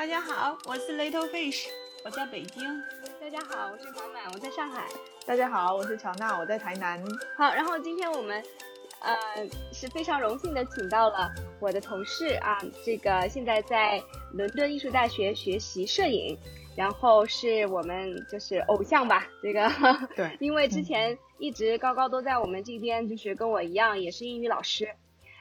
[0.00, 1.66] 大家好，我是 Little Fish，
[2.06, 2.82] 我在北京。
[3.20, 4.86] 大家好，我是满满，我在上海。
[5.26, 6.98] 大家好，我是乔娜，我在台南。
[7.36, 8.42] 好，然后今天我们，
[9.00, 9.14] 呃，
[9.74, 11.30] 是非常荣幸的请到了
[11.60, 14.02] 我的同事啊，这个现在在
[14.32, 16.34] 伦敦艺术大学学习摄影，
[16.74, 19.70] 然后是我们就是偶像吧，这个
[20.16, 24.88] 对， 因为之前一直高高都在我们这边，就是跟我一样也是英语老师。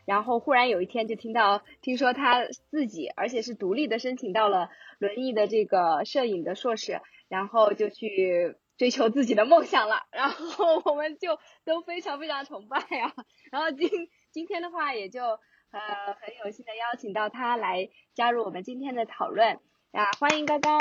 [0.10, 10.07] 然后忽然有一天就听到，听说他自己，而且是独立的申请到了轮椅的这个摄影的硕士，然后就去追求自己的梦想了。
[10.10, 13.14] 然后我们就都非常非常崇拜啊。
[13.52, 13.88] 然后今
[14.32, 15.80] 今天的话，也就呃
[16.19, 19.60] 很有幸的邀请到他来加入我们今天的讨论
[19.91, 20.80] 啊，欢迎高高。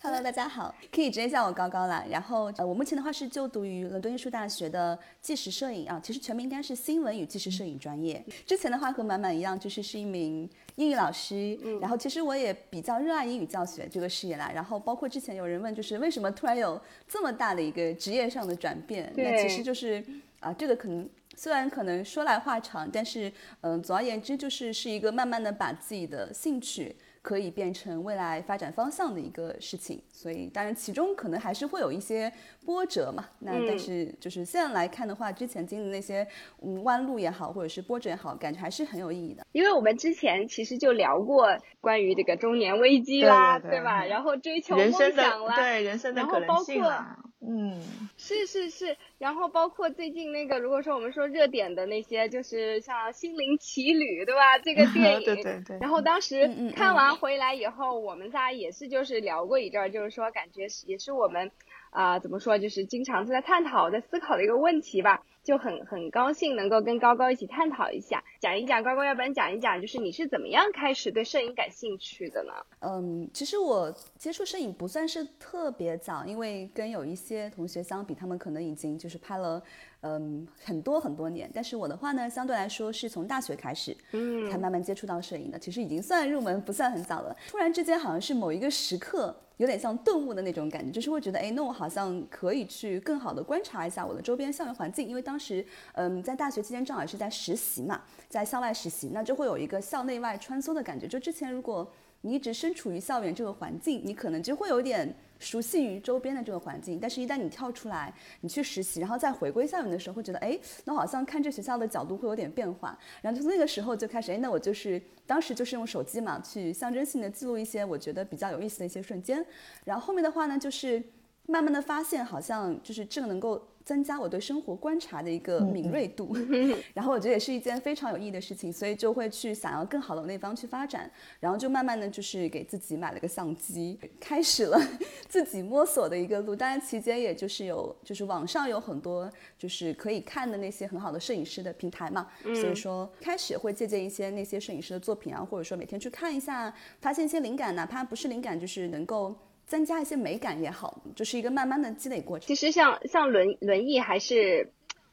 [0.00, 2.04] Hello，大家好，可以直接叫我高高啦。
[2.08, 8.24] 然后呃，我目前的话是就读于伦敦艺术大学的纪实摄影啊，其实全名应该是新闻与纪实摄影专业。
[8.46, 11.58] 之前的话和满满一样，就是是一名英语老师。
[11.62, 11.78] 嗯。
[11.80, 14.50] 然后其实我也比较热爱英语教学这个事业啦。
[14.54, 19.12] 然后包括之前有人问，就是为什么突然有这么大的一个职业上的转变？
[19.16, 20.02] 那其实就是
[20.40, 26.96] 啊，这个可能虽然可能说来话长，但是嗯，总而言之就是是一个慢慢的把自己的兴趣。
[27.24, 32.30] 可以变成未来发展方向的一个事情，所以当然其中可能还是会有一些
[32.66, 33.24] 波折嘛。
[33.38, 36.26] 那但是就是现在来看的话，之前经历那些
[36.60, 39.42] 嗯弯路也好，或者是波折也好，感觉还是很有意义的。
[39.52, 44.04] 因为我们之前其实就聊过关于这个中年危机啦，对吧？
[44.04, 47.18] 然后追求梦想啦，对人生的可能性啦。
[47.46, 47.78] 嗯，
[48.16, 54.58] 是是是，然后包括最近那个，如果说我们说热点的那些，就是像《心灵奇旅》，对吧？
[54.58, 55.78] 这个电 影，对对对。
[55.80, 61.50] 然后当时看完回来以后，我们仨也是就是聊过一阵儿，就是说感觉是也是我们
[61.90, 65.22] 啊怎么说，就是经常在探讨、在思考的一个问题吧。
[65.44, 72.52] 就很很高兴能够跟高高一起探讨一下，讲一讲乖乖，要不然讲一讲，就是你是怎么样开始对摄影感兴趣的呢？
[72.80, 79.62] 嗯，其实我接触摄影不算是特别早，因为跟有一些同学相比，他们可能已经就是拍了
[80.02, 87.34] 嗯很多很多年，但是我的话呢，相对来说是从大学开始，嗯，才慢慢接触到摄影的，其实已经算入门，不算很早了。
[87.48, 89.34] 突然之间好像是某一个时刻。
[89.58, 98.02] 有点像顿悟的那种感觉，就是会觉得，哎，那我好像可以去更好的观察一下我的周边校园环境，因为当时，嗯，在大学期间正好是在实习嘛，
[98.34, 101.06] 在校外实习，那就会有一个校内外穿梭的感觉。
[101.06, 101.88] 就之前如果
[102.22, 105.14] 你一直身处于校园这个环境，你可能就会有点。
[105.40, 112.96] 熟悉于周边的这个环境，但是一旦你跳出来，你去实习，然后再回归校园的时候，会觉得，哎，那好像看这学校的角度会有点变化。
[113.20, 119.44] 然后就那个时候就开始，哎，那我就是当时就是用手机嘛，去象征性的记录一些我觉得比较有意思的一些瞬间。
[119.84, 121.02] 然后后面的话呢，就是
[121.46, 123.68] 慢慢的发现，好像就是这个能够。
[123.84, 126.34] 增加我对生活观察的一个敏锐度，
[126.94, 134.80] 然后我觉得也是一件非常有意义的事情，所以就会去想要更好的那方去发展，然后就慢慢的就是给自己买了个相机，开始了
[135.28, 136.56] 自己摸索的一个路。
[136.56, 149.36] 当然期间也就是有就是网上有很多就是可以看的那些很好的摄影师的平台嘛，所以说开始会借鉴一些那些摄影师的作品啊，或者说每天去看一下，发现一些灵感，哪怕不是灵感，就是能够。
[149.66, 152.46] 增加一些美感也好，就是一个慢慢的积累过程。
[152.46, 154.70] 其实像像轮轮椅还是，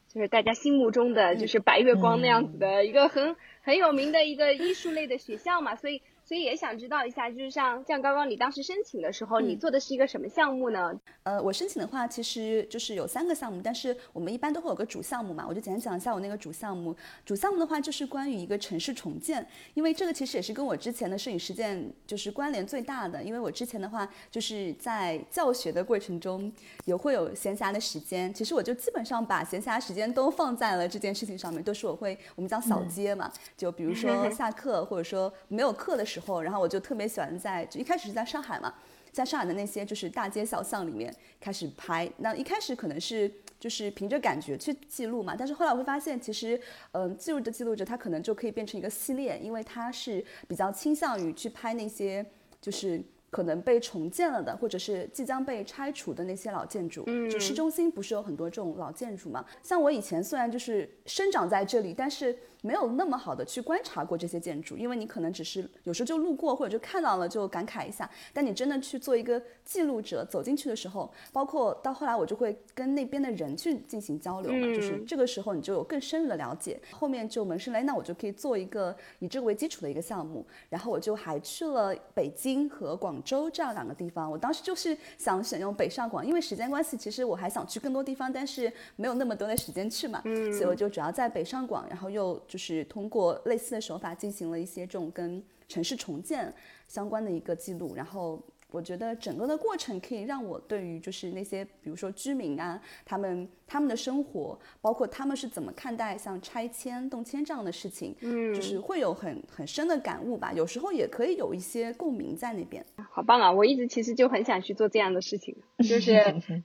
[0.08, 6.02] 就是大家心目中的就是白月光那样子的一个很很有名的一个艺术类的学校嘛，所以。
[6.32, 10.98] 所以也想知道一下，就是像像刚刚你当时申请的时候，你做的是一个什么项目呢？
[11.24, 16.96] 呃，我申请的话，其实就是有三个项目，但是我们一般都会有个主项目嘛，我就简单讲一下我那个主项目。
[17.26, 26.50] 主项目的话，就是关于一个城市重建，因为这个其实也是跟我之前的摄影实践就是关联最大的，因为我之前的话就是在教学的过程中
[26.86, 36.21] 也会有闲暇的时间，其实我就基本上把闲暇时间都放在了这件事情上面，都是我会我们讲扫街嘛，就比如 说下课或者说没有课的时候。
[36.26, 38.72] 后，然后我就特别喜欢在就一开始是在上海嘛，
[39.12, 42.10] 在上海的那些就是大街小巷里面开始拍。
[42.18, 46.60] 那一开始可能是就是凭着感觉去记录嘛，但是后来我会发现，其实
[46.92, 52.24] 嗯，记录着记录着，它可能就可以变成一个系列，因为它是比较倾向于去拍那些
[52.60, 57.04] 就是可能被重建了的，或者是即将被拆除的那些老建筑。
[57.06, 59.44] 嗯，就市中心不是有很多这种老建筑嘛？
[59.62, 62.36] 像我以前虽然就是生长在这里，但是。
[62.62, 76.80] 没有那么好的去观察过这些建筑，因为你可能只是有时候就路过或者就看到了就感慨一下，但你真的去做一个记录者走进去的时候，包括到后来我就会跟那边的人去进行交流嘛，就是这个时候你就有更深入的了解。
[76.92, 84.30] 后面就萌生了，那我就可以做一个以这个为基础的一个项目，然后我就还去了北京和广州这样两个地方。
[84.30, 96.52] 我当时就是想选用北上广，因为时间关系，其实我还想去更多地方，但是没有那么多的时间去嘛，所以我就主要在北上广，然后又就是通过类似的手法进行了一些这种跟城市重建
[96.86, 98.38] 相关的一个记录，然后。
[98.72, 110.52] 我觉得整个的过程可以让我对于就是那些比如说居民啊，他们他们的生活，包括他们是怎么看待像拆迁动迁这样的事情，嗯，就是会有很很深的感悟吧。
[110.52, 112.84] 有时候也可以有一些共鸣在那边。
[113.10, 113.52] 好棒啊！
[113.52, 116.14] 我一直其实就很想去做这样的事情， 就是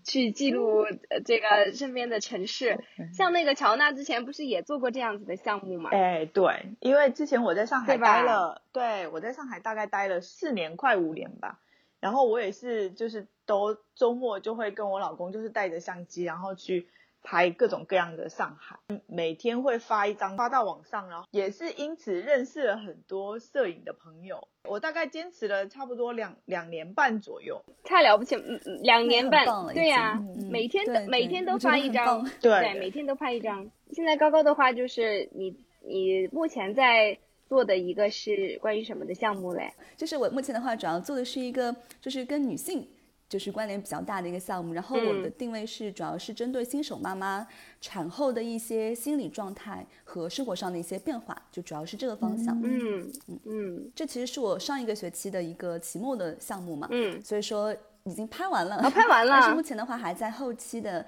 [0.04, 0.86] 去记录
[1.26, 2.80] 这个身边的城市。
[3.14, 5.90] 像那个乔娜之前不是也做过这样子的项目吗？
[5.92, 11.60] 哎，对，因为之前我在上海待了，对我在上海大概待了四年，快五年吧。
[12.00, 16.88] 然后我也是，就是都周末就会跟我老公，就是带着相机，然后去
[17.24, 18.78] 拍各种各样的上海，
[19.08, 24.48] 每天会发一张发到网上，然后也是因此认识了很多摄影的朋友。
[24.64, 33.72] 我大概坚持了差不多两两年半左右，太了不起，嗯嗯两年半，对呀，每天都每天都发一张，对，每天都拍一张。
[33.92, 37.18] 现在高高的话，就是你你目前在。
[37.48, 39.72] 做的一个是关于什么的项目嘞？
[39.96, 42.88] 就是我目前的话，主要做的是一个就是跟女性
[43.30, 44.74] 就是关联比较大的一个项目。
[44.74, 47.48] 然后我的定位是主要是针对新手妈妈
[47.82, 52.60] 产后的一些心理状态和生活上的一些变化，就主要是这个方向。
[52.64, 56.88] 嗯嗯嗯，这其实是我上一个学期的一个期末的项目嘛。
[56.92, 58.78] 嗯，所以说已经拍完了。
[58.90, 59.32] 拍完了。
[59.40, 61.06] 但是目前的话还在后期的。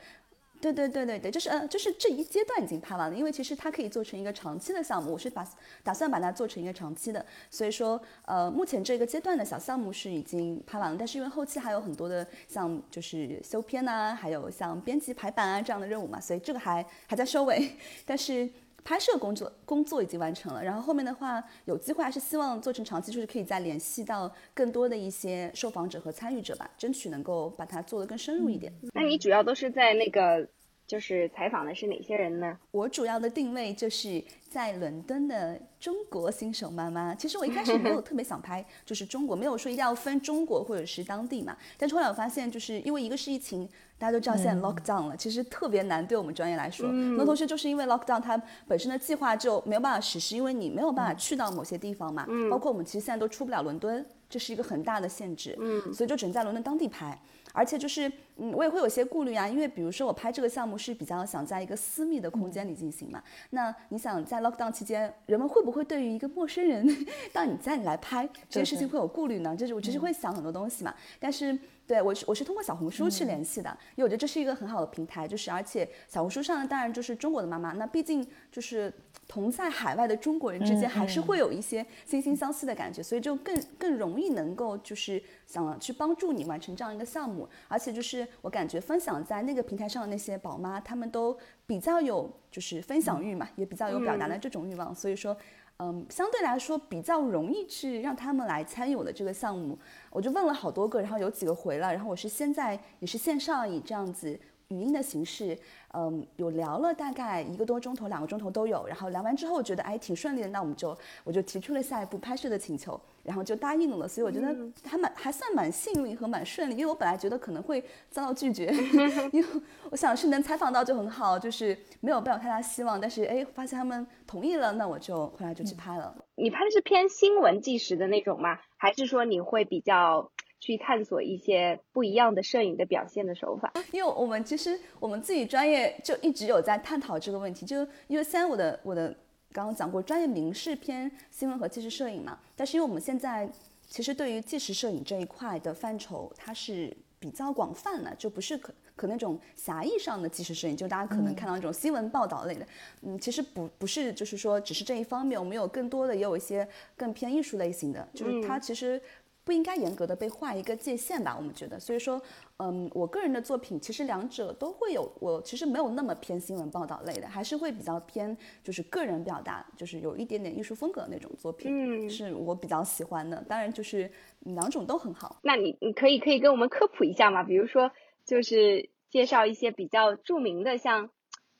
[0.61, 5.47] 对对对对对，就是呃，就是这一阶段已经拍完了，因为其实它可以做成一个长期的项目，我是把
[5.83, 17.71] 打算把它做成一个长期的，所以说呃，目前这个阶段的小项目是已经拍完了，但是因为后期还有很多的像就是修片呐，还有像编辑排版啊这样的任务嘛，所以这个还还在收尾，
[18.05, 18.49] 但是。
[18.83, 28.73] 拍摄工作工作已经完成了，然后后面的话有机会还是希望做成长期，就是可以再联系到更多的一些受访者和参与者吧，争取能够把它做得更深入一点。
[28.93, 30.47] 那你主要都是在那个
[30.89, 32.57] 就是采访的是哪些人呢？
[32.71, 37.13] 我主要的定位就是在伦敦的中国新手妈妈。
[37.13, 41.55] 其实我一开始没有 特别想拍，就是中国，没有说一定要分中国或者是当地嘛。
[41.77, 43.69] 但是后来我发现，就是因为一个是疫情。
[43.99, 46.87] 大家都知道现在 lock down 了，其实特别难对我们专业来说。
[46.87, 52.25] 很多同学就是因为 lock down，它本身的计划就没有办法实施，因为你没有办法去到某些地方嘛。
[52.49, 55.53] 包括我们其实现在都出不了伦敦，这是一个很大的限制。
[55.59, 57.19] 嗯，所以就只能在伦敦当地拍。
[57.53, 63.21] 而且就是，嗯，我也会有些顾虑啊，因为比如说我拍这个项目是比较想在一个私密的空间里进行嘛。
[63.49, 66.87] 那你想在 lockdown 期间，人们会不会对于一个陌生人，
[67.33, 69.55] 到你在来拍这件事情会有顾虑呢？
[69.55, 70.93] 就是我其实会想很多东西嘛。
[71.19, 71.57] 但是
[71.89, 78.93] 对我是我是通过小红书去联系的，因为我觉得这是一个很好的平台，就是而且小红书上当然就是中国的妈妈，那毕竟就是
[79.27, 87.49] 同在海外的中国人之间还是会有一些惺惺相惜的感觉，所以就更更容易能够就是想去帮助你完成这样一个项目。
[87.67, 91.35] 而且就是我感觉分享在那个平台上的那些宝妈，她们都
[91.65, 95.35] 比较有就是分享欲嘛，也比较有表达的这种欲望，所以说，
[95.81, 99.79] 嗯，相对来说比较容易去让他们来参与我的这个项目。
[100.09, 104.37] 我就问了好多个，然后有几个回了，然后我是现在也是线上以这样子
[104.69, 105.57] 语音的形式。
[105.91, 108.85] 嗯，有聊了大概一个多钟头、两个钟头都有。
[108.85, 114.07] 然后聊完之后，觉得哎挺顺利的，那我们就我就提出了下一步拍摄的请求，然后就答应了。
[114.07, 118.67] 所以我觉得还蛮还算蛮幸运和蛮顺利，因为我本来觉得可能会遭到拒绝，
[119.33, 119.49] 因为
[119.89, 123.01] 我想是能采访到就很好，就是没有抱有太大希望。
[123.01, 126.15] 但是哎，发现他们同意了，那我就后来就去拍了。
[126.35, 128.59] 你拍的是偏新闻纪实的那种吗？
[128.77, 130.29] 还是说你会比较？
[130.59, 139.15] 去探索一些不一样的摄影的表现的手法，因为我们其实我们自己专业就一直有在探讨这个问题，就因为虽然我的我的
[139.53, 143.49] 刚刚讲过专业名是偏新闻和纪实摄影嘛，但是因为我们现在
[143.87, 152.67] 其实对于纪实摄影这一块的范畴，它是比较广泛的，就不是可可那种狭义上的纪实摄影，就大家可能看到那种新闻报道类的，
[153.03, 159.01] 嗯，其实不不是就是说只是这一方面，我们有更多的也有一些更偏艺术类型的，就是它其实。
[159.43, 161.35] 不应该严格的被画一个界限吧？
[161.35, 162.21] 我们觉得，所以说，
[162.57, 165.11] 嗯，我个人的作品其实两者都会有。
[165.19, 173.43] 我其实没有那么偏新闻报道类的，还是会比较偏就是个人表达，就是有一点点艺术风格那种作品，是我比较喜欢的。
[173.47, 175.39] 当然，就是两种都很好。
[175.41, 177.43] 那你你可以可以跟我们科普一下吗？
[177.43, 177.91] 比如说，
[178.25, 181.09] 就是介绍一些比较著名的，像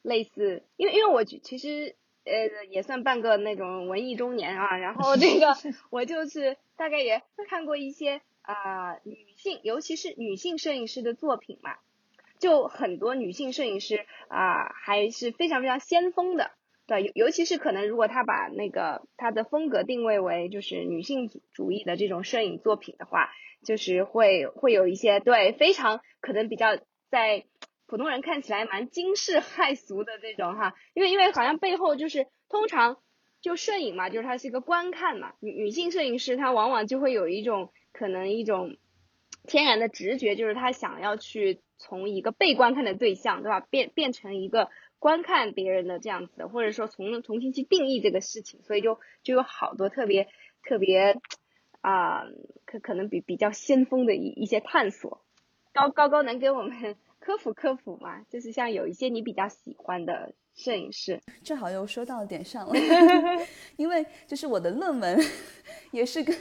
[0.04, 1.96] 类似，因为因为我其实。
[2.30, 5.56] 呃，也算半个那种文艺中年啊，然后这个
[5.90, 11.76] 我就是大概也看过一些啊女性，尤其是女性摄影师的作品嘛，
[12.40, 16.52] 就很多女性摄影师啊还是非常非常先锋的，
[16.88, 23.30] 对，尤尤其是可能如果他把那个他的风格定位为就是女性主义的这种摄影作品的话，
[23.66, 26.78] 就是会会有一些对非常可能比较
[27.10, 27.44] 在
[27.90, 32.98] 普通人看起来蛮惊世骇俗的这种哈，因为因为好像背后就是通常
[33.42, 38.78] 就摄影嘛，就是它是一个观看嘛，女女性摄影师她往往就会有一种可能一种
[39.44, 44.70] 天然的直觉，就是她想要去从一个被观看的对象，对吧，变变成一个。
[45.02, 50.28] 观看别人的这样子，或者说重重新去定义这个事情，所以就就有好多特别
[50.62, 51.16] 特别
[51.80, 52.26] 啊，
[52.66, 55.22] 可可能比比较先锋的一一些探索。
[55.72, 56.98] 高高高能给我们
[57.30, 58.24] 科普科普嘛？
[58.28, 60.34] 就是像有一些你比较喜欢的。
[60.56, 62.74] 摄影师正好又说到点上了，
[63.78, 65.18] 因为就是我的论文
[65.92, 66.36] 也是跟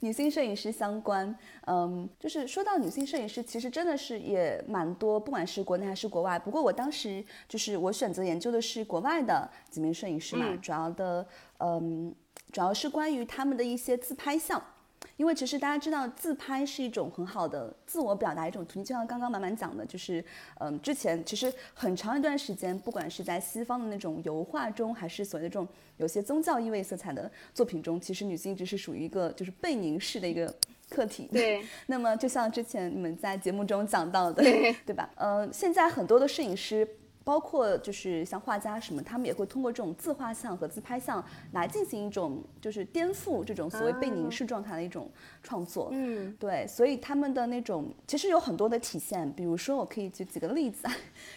[0.00, 1.34] 女性摄影师相关。
[1.66, 6.38] 嗯，就是说到女性摄影师，其实真的是也蛮多，不管是国内还是国外。
[6.38, 11.26] 不过我当时就是我选择研究的是国外的几名摄影师嘛，主要的
[11.60, 12.14] 嗯，
[12.50, 14.62] 主要是关于他们的一些自拍像。
[15.16, 20.24] 因为其实大家知道，自拍是一种很好的自我表达一种途径，就像刚刚满满讲的，就是，
[20.58, 25.68] 嗯，之前其实很长一段时间，不管是在西方的那种油画中，还是所谓的这种
[25.98, 30.52] 有些宗教意味色彩的作品中，其实女性一直是属于一个就是被凝视的一个
[30.88, 31.28] 客体。
[31.32, 31.64] 对。
[31.86, 34.42] 那么就像之前你们在节目中讲到的，
[34.84, 35.08] 对吧？
[35.16, 36.88] 呃，现在很多的摄影师。
[37.24, 45.10] 包括就是像画家什么，他们也会通过这种自画像和自拍像来进行一种就是颠覆这种所谓被凝视状态的一种
[45.42, 45.88] 创作。
[45.92, 50.88] 嗯，对，所以他们的那种其实有很多的体现，比如说我可以举几个例子，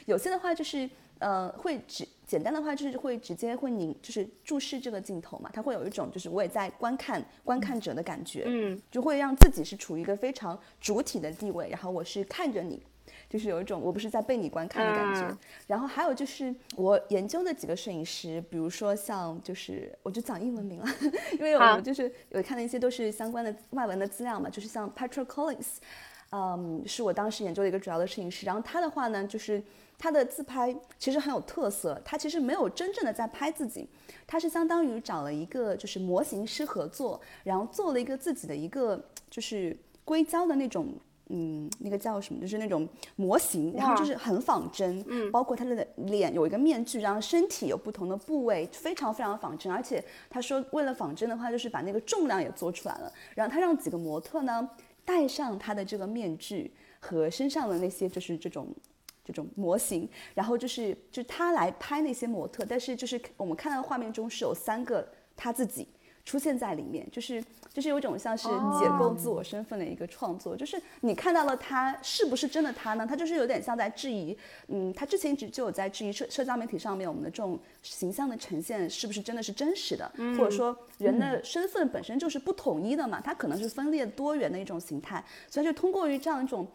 [0.05, 0.89] 有些的话就是
[1.19, 12.81] 呃会直简单的话就是会直接会凝就是注视这个镜头嘛，它会有一种就是我也在观看观看者的感觉，嗯，就会让自己是处于一个非常主体的地位，然后我是看着你。
[13.29, 20.87] 就是有一种我不是在被你观看的感觉，然后还有就是我研究的几个摄影师，比如说像就是我就讲英文名了，
[21.33, 25.77] 因为我就是有看的一些都是相关的外文的资料嘛，就是像 Patrick Collins，
[26.31, 29.61] 嗯，是我当时研究的一个主要的摄影师，然后他的话呢，就是
[29.97, 33.89] 他的自拍其实很有特色，他其实没有真正的在拍自己，
[34.27, 40.93] 他是相当于找了一个就是模型师合作，然后做了一个自己的一个就是硅胶的那种。
[41.29, 42.39] 嗯，那个叫什么？
[42.39, 49.71] 就是那种模型，然后就是很仿真，嗯，包括他的脸有一个面具，然后身体有不同的部位，非常非常仿真。
[49.71, 53.11] 而且他说，为了仿真的话，就是把那个重量也做出来了。
[53.33, 54.69] 然后他让几个模特呢
[55.03, 58.67] 戴上他的这个面具和身上的那些就是这种
[59.23, 65.87] 这种模型，然后就是就他来拍那些模特，但是就是我们看到画面中是有三个他自己。
[66.23, 67.39] 出现在里面，就是
[67.75, 68.47] 就是有一种像是
[68.79, 73.05] 解构自我身份的一个创作，就是你看到了他是不是真的他呢？
[73.05, 74.35] 他就是有点像在质疑，
[74.69, 86.65] 嗯，他之前一直就有在质疑社社交媒体上面我们的这种形象的呈现是不是真的是真实的，或者说人的身份本身就是不统一的嘛，它可能是分裂多元的一种形态，所以就通过于这样一种。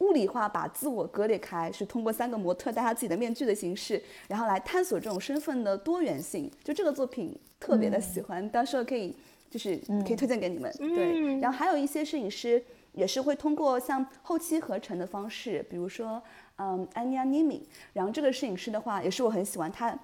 [0.00, 6.48] 物理化把自我割裂开，是通过三个模特戴他自己的面具的形式，然后来探索这种身份的多元性。
[6.62, 9.12] 就这个作品特别的喜欢，到时候可以
[9.50, 9.76] 就是
[10.06, 10.72] 可以推荐给你们。
[10.78, 12.62] 对，然后还有一些摄影师
[12.92, 16.22] 也是会通过像后期合成的方式，比如说
[16.56, 19.98] 嗯安妮亚尼米，然后这个摄影师的话也是我很喜欢他，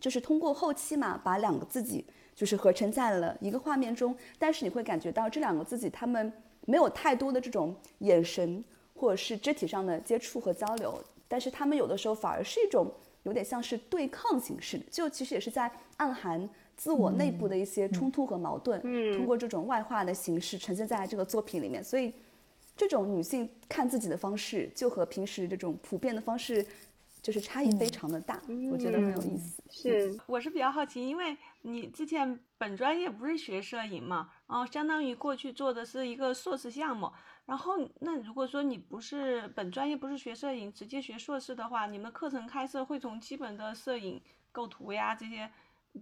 [0.00, 6.32] 就是通过后期嘛，把两个自己就是合成在了一个画面中，但是你会感觉到这两个自己他们
[6.66, 8.64] 没有太多的这种眼神。
[8.94, 12.88] 或者是肢体上的接触和交流，但是他们有的时候反而是一种
[13.24, 16.48] 有点像是对抗形式，就其实也是在暗含
[16.82, 21.82] 自我内部的一些冲突和矛盾，嗯通过这种外化的形式呈现在这个作品里面。
[21.84, 22.12] 所以，
[22.76, 26.66] 这种女性看自己的方式，就和平时这种普遍的方式，
[27.22, 29.62] 就是差异非常的大，我觉得很有意思。
[29.70, 37.12] 是，我是比较好奇，因为你之前本专业不是学摄影嘛，然后相当于过去做的是一个硕士项目。
[37.46, 44.20] 然后，那如果说你不是本专业，不是学摄影，直接学硕士的话，你们课程开设会从基本的摄影
[44.50, 45.48] 构图呀这些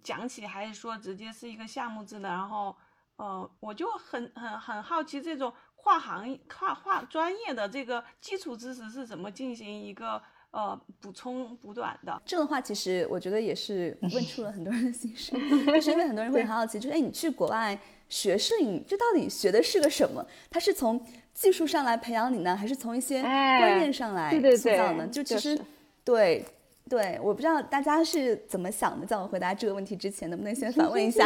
[0.02, 2.28] 讲起，还是说直接是一个项目制的？
[2.28, 2.74] 然后，
[3.16, 12.22] 呃，我就很很很好奇，这种跨行跨跨专业的这个基础知识是怎么进行一个呃补充补短的？
[12.24, 17.78] 这个话其实我觉得也是 问出了很多人的心声，就是因为很多人会很好奇，就是哎，你去国外
[18.08, 20.24] 学摄影，这到底学的是个什么？
[20.50, 25.06] 它是从技术上来培养你呢，还是从一些观念上来塑造呢？
[25.08, 25.58] 就其实，
[26.04, 26.44] 对
[26.90, 29.06] 对，我不知道大家是怎么想的。
[29.06, 31.24] 在我回答这个问题之前，能不能先反问一下？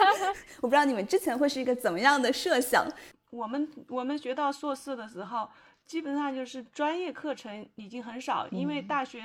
[0.62, 2.88] 我不知道你们之前会是一个怎么样的设想？
[3.28, 5.46] 我们我们学到硕士的时候，
[5.86, 9.22] 基本上就是专业课程已经很少，因为大学，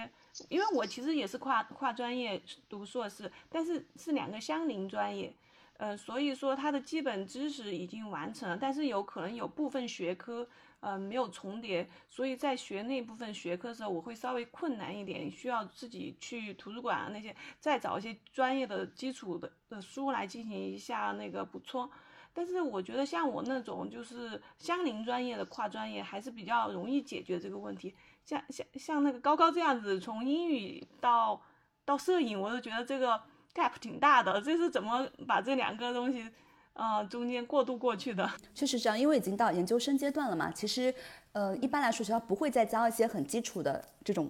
[0.49, 5.33] 因为我其实也是跨跨专业读硕士，但是是两个相邻专业，
[5.77, 10.45] 呃，所以说它的基本知识已经完成了，但是有可能有部分学科。
[10.79, 21.89] 呃，没有重叠，所以在学那部分学科的时候，我会稍微困难一点，需要自己去图书馆啊那些，再找一些专业的基础的的书来进行一下那个补充。
[22.31, 27.95] 但是我觉得像我那种就是相邻专业的跨专业，还是比较容易解决这个问题。
[28.23, 31.41] 像像像那个高高这样子，从英语到
[31.83, 33.19] 到摄影，我都觉得这个
[33.55, 34.39] gap 挺大的。
[34.39, 36.29] 这是怎么把这两个东西？
[36.77, 40.51] 呃，中间过渡过去的，确实这样，因为已经到研究生阶段了嘛。
[40.51, 40.93] 其实，
[41.31, 44.29] 呃，一般来说学校不会再教一些很基础的这种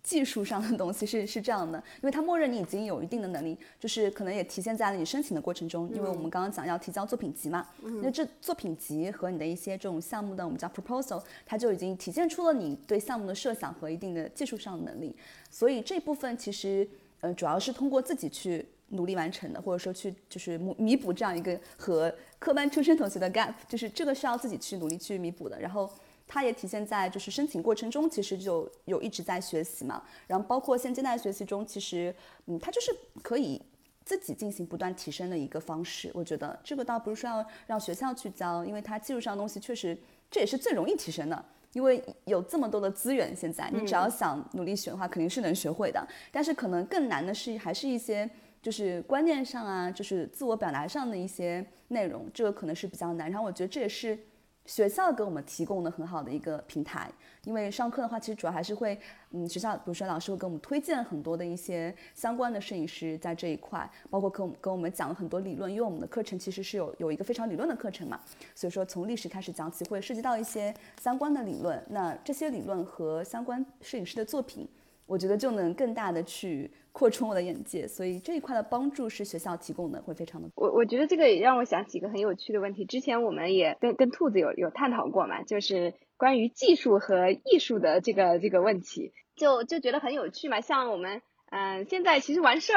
[0.00, 5.90] 技术上的东西，是是这样的，因为它默认你已经有一定的能力，就是可能也体现在了你申请的过程中。
[5.92, 7.66] 因为我们刚刚讲要提交作品集嘛，
[8.00, 15.16] 那这作品集和你的一些这种项目的我们叫 proposal，它就已经体现出了你对项目的设想和一定的技术上的能力。
[15.50, 16.88] 所以这部分其实，
[17.22, 18.64] 呃，主要是通过自己去。
[18.90, 25.60] 努力完成的，或者说去就是弥弥补这样一个和科班出身同学的 gap，就是这个是要自己去努力去弥补的。
[25.60, 25.90] 然后
[26.26, 30.02] 它也体现在就是申请过程中，其实就有一直在学习嘛。
[30.26, 32.14] 然后包括现阶段学习中，其实
[32.46, 32.90] 嗯，它就是
[33.22, 33.60] 可以
[34.04, 36.10] 自己进行不断提升的一个方式。
[36.14, 39.96] 我觉得这个倒不是说要让学校去教，因为它技术上的东西确实
[40.30, 46.06] 这也是最容易提升的，因为有这么多的资源，现在你只要想努力学的话，肯定是能学会的。
[46.32, 48.28] 但是可能更难的是还是一些。
[48.60, 53.30] 就是观念上啊，就是自我表达上的一些内容，这个可能是比较难。
[53.30, 54.18] 然后我觉得这也是
[54.66, 57.10] 学校给我们提供的很好的一个平台。
[57.44, 58.98] 因为上课的话，其实主要还是会，
[59.30, 65.70] 嗯，学校比如说老师会给我们推荐很多的一些相关的摄影师在这一块，包括跟我们跟我们讲了很多理论。
[65.70, 68.20] 因为我们的课程其实是有有一个非常理论的课程嘛，
[68.54, 71.82] 所以说从历史开始讲起，会涉及到一些相关的理论。
[71.88, 74.68] 那这些理论和相关摄影师的作品。
[75.06, 80.48] 我觉得就能更大的去扩充我的眼界，所以这一块的帮助是学校提供的，会非常的。
[80.56, 90.60] 我我觉得这个也让我想起一个很有趣的问题，之前我们也跟跟兔子有有探讨过嘛，就是关于技术和艺术的这个这个问题，就就觉得很有趣嘛。
[90.60, 92.72] 像我们嗯，现在其实玩摄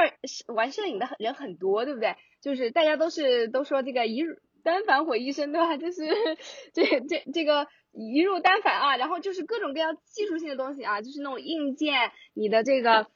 [0.54, 2.16] 玩摄影的人很多，对不对？
[2.42, 4.22] 就是大家都是都说这个一
[4.64, 5.78] 单反毁一生，对吧？
[5.78, 6.06] 就是
[6.74, 7.66] 这这这个。
[7.94, 13.08] 一入单反啊，然后就是各种各样技术性的东西啊，就是那种硬件，你的这个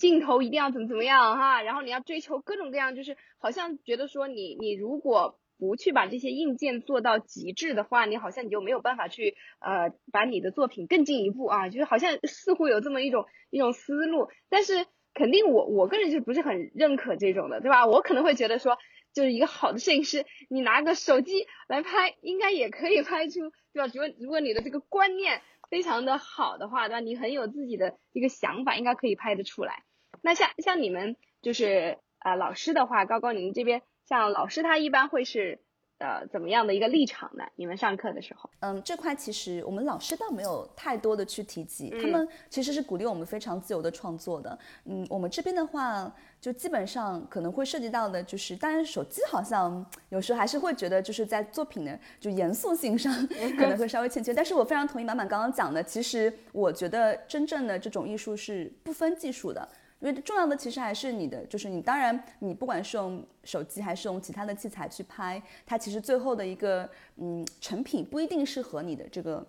[0.00, 17.86] 镜头一定要怎么怎么样哈，然后你要追求各种各样，就是好像觉得说你你如果不去把这些硬件做到极致的话，你好像你就没有办法去呃把你的作品更进一步啊，就是好像似乎有这么一种一种思路，但是肯定我我个人就不是很认可这种的，对吧？
[17.86, 18.76] 我可能会觉得说。
[19.12, 23.90] 就是一个好的摄影师，你拿个手机来拍，应该也可以拍出，对吧？
[23.92, 27.00] 如果如果你的这个观念非常的好的话，对吧？
[27.00, 29.82] 你很有自己的一个想法，应该可以拍得出来。
[30.22, 35.60] 那像像你们就是啊老师的话，高高，你们这边像老师他一般会是。
[36.02, 37.44] 呃，怎么样的一个立场呢？
[37.56, 44.58] 你们上课的时候，嗯，这块其实我们老师倒没有太多的去提及，他们其实是鼓励我们非常自由的创作的。
[44.86, 53.12] 嗯，我们这边的话，就基本上可能会涉及到的，就是当然手机好像有时候还是会觉得就是在作品的就严肃性上
[53.58, 54.32] 可能会稍微欠缺。
[54.32, 59.68] 但是我非常同意满满刚刚讲的，其实我觉得真正的这种艺术是不分技术的。
[60.00, 69.46] 因为重要的其实还是你的，就是你当然你不管是用手机还是用其他的器材去拍，它其实最后的一个嗯成品不一定是和你的这个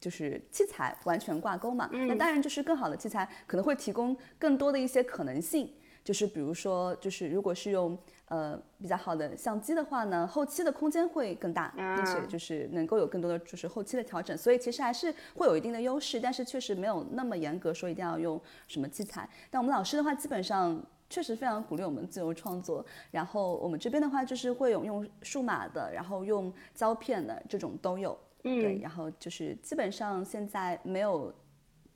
[0.00, 1.90] 就是器材完全挂钩嘛。
[1.92, 5.70] 那当然就是更好的器材可能会提供更多的一些可能性，
[6.02, 7.98] 就是比如说就是如果是用。
[8.30, 19.28] 呃，比较好的相机的话呢，后期的空间会更大，并且就是能够有更多的就是后期的调整，所以其实还是会有一定的优势，但是确实没有那么严格说一定要用什么器材。
[19.50, 22.86] 但我们老师的话，基本上确实非常鼓励我们自由创作。
[23.10, 28.16] 然后我们这边的话，就是会有用数码的，然后用胶片的这种都有。
[28.44, 31.34] 嗯，对，然后就是基本上现在没有。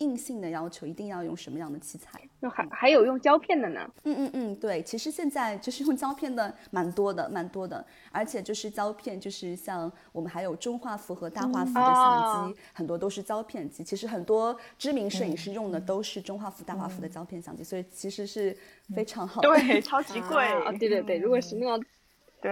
[0.05, 2.21] 硬性的要求一定要用什么样的器材？
[2.40, 3.81] 那还还有用胶片的呢？
[4.05, 13.83] 嗯嗯嗯，对，其实现在就是用胶片的蛮多的，蛮多的，而且就是胶片，就是像我们还有中画幅和大画幅的相机，很多都是胶片机。
[13.83, 18.55] 其实很多知名摄影师用的都是中画幅、大画幅的胶片相机，所以其实是
[18.95, 19.49] 非常好的。
[19.49, 20.45] 对，超级贵。
[20.45, 21.83] 啊对对对，如果是那种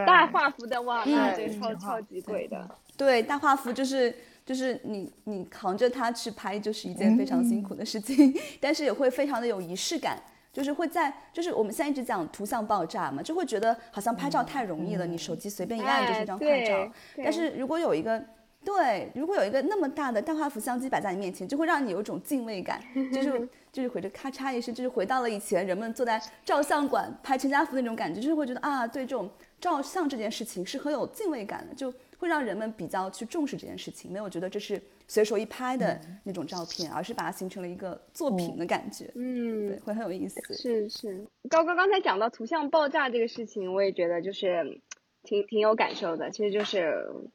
[0.07, 2.79] 大画幅的话，那就超超级贵的。
[2.97, 4.15] 对，大画幅就是。
[4.45, 10.21] 就是你你扛着它去拍，就是一件非常辛苦的事情， 但是也会非常的有仪式感。
[10.53, 16.93] 就是会在，就是我们现在一直讲图像爆炸嘛，就会觉得好像拍照太容易了，你手机随便一按就是一张快照。
[17.25, 18.23] 但是如果有一个
[18.63, 22.79] 对，如果有一个那么大的大画幅相机摆在你面前，就会让你有一种敬畏感，
[23.11, 31.91] 就是就是回着咔嚓一声，就是回到了以前人们坐在照相馆拍全家福那种感觉，就是会觉得啊，对这种照相这件事情是很有敬畏感的，就
[32.23, 39.11] 会让人们比较去重视这件事情，没有觉得这是随手一拍的那种照片，而是把它形成了一个作品的感觉。
[39.17, 40.41] 嗯，对，会很有意思。
[40.55, 44.81] 是是，高高刚才讲到图像爆炸这个事情，我也觉得就是。
[45.25, 46.93] 挺挺有感受的，其实就是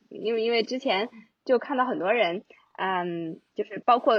[0.10, 1.08] 因为因为之前
[1.46, 2.44] 就看到很多人，
[2.78, 4.18] 嗯，就是包括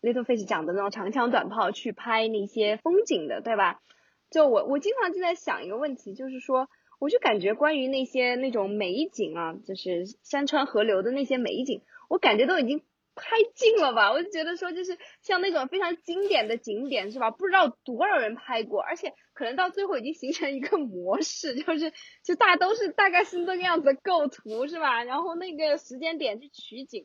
[0.00, 3.82] Little Fish 讲的那种长枪短炮去拍那些风景的，对吧？
[4.30, 12.84] 就我我经常就在想一个问题，就是说，我就感觉关于那些那种美景啊，就是山川河流的那些美景，我感觉都已经。
[13.16, 17.30] 拍尽了吧，我就觉得说就是像那种非常经典的景点是吧？
[17.30, 21.92] 不知道多少人拍过，而且可能到最后已经形成一个模式，就是
[22.24, 25.02] 就大都是大概是这个样子构图是吧？
[25.04, 27.04] 然后那个时间点去取景，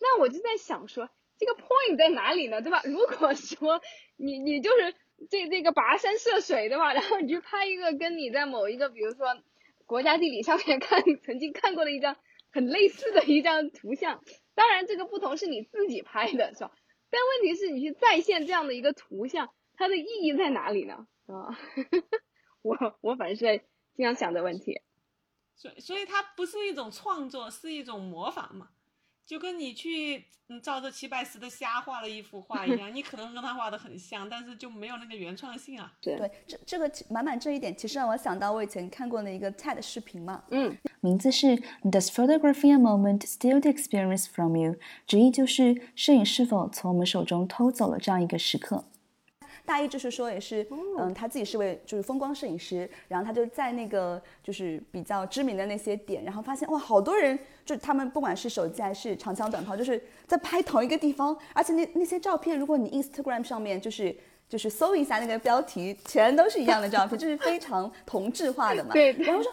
[0.00, 2.62] 那我就在想说这个 point 在哪里呢？
[2.62, 2.82] 对吧？
[2.84, 3.80] 如果说
[4.16, 4.94] 你你就是
[5.30, 6.92] 这这个跋山涉水对吧？
[6.94, 9.26] 然后你去拍一个跟你在某一个比如说
[9.86, 12.16] 国家地理上面看 曾经看过的一张
[12.50, 14.22] 很类似的一张图像。
[14.54, 16.72] 当然，这个不同是你自己拍的，是吧？
[17.10, 21.06] 但问题是你去再现这样的一个图像，它的意义在哪里呢？
[21.26, 21.58] 啊，
[22.62, 23.62] 我我反正是
[23.94, 24.80] 经常想的问题。
[25.54, 28.70] 所，所以它不是一种创作，是一种模仿嘛？
[29.26, 35.92] 就跟你去嗯照着齐白石的虾画了一幅画一样， 你可能跟他画的很像，但是就没有那个原创性啊。
[36.00, 40.44] 对，这这个满满这一点，其实让我想到我以前看过的一个 TED 视频嘛。
[40.50, 44.76] 嗯，名字是 Does photography a moment steal the experience from you？
[45.06, 48.84] 直译就是摄影是否从我们手中偷走了这样一个时刻。
[49.66, 50.66] 大意就是说，也是，
[50.98, 64.16] 嗯，他自己是位就是风光摄影师，然后他就在那个就是比较知名的那些点，然后发现哇，好多人就他们不管是手机还是长枪短炮，就是在拍同一个地方，而且那那些照片，如果你 Instagram 上面就是
[64.48, 68.92] 就是搜一下那个标题，全都是一样的照片，就是非常同质化的嘛。
[68.92, 69.52] 对，然后说。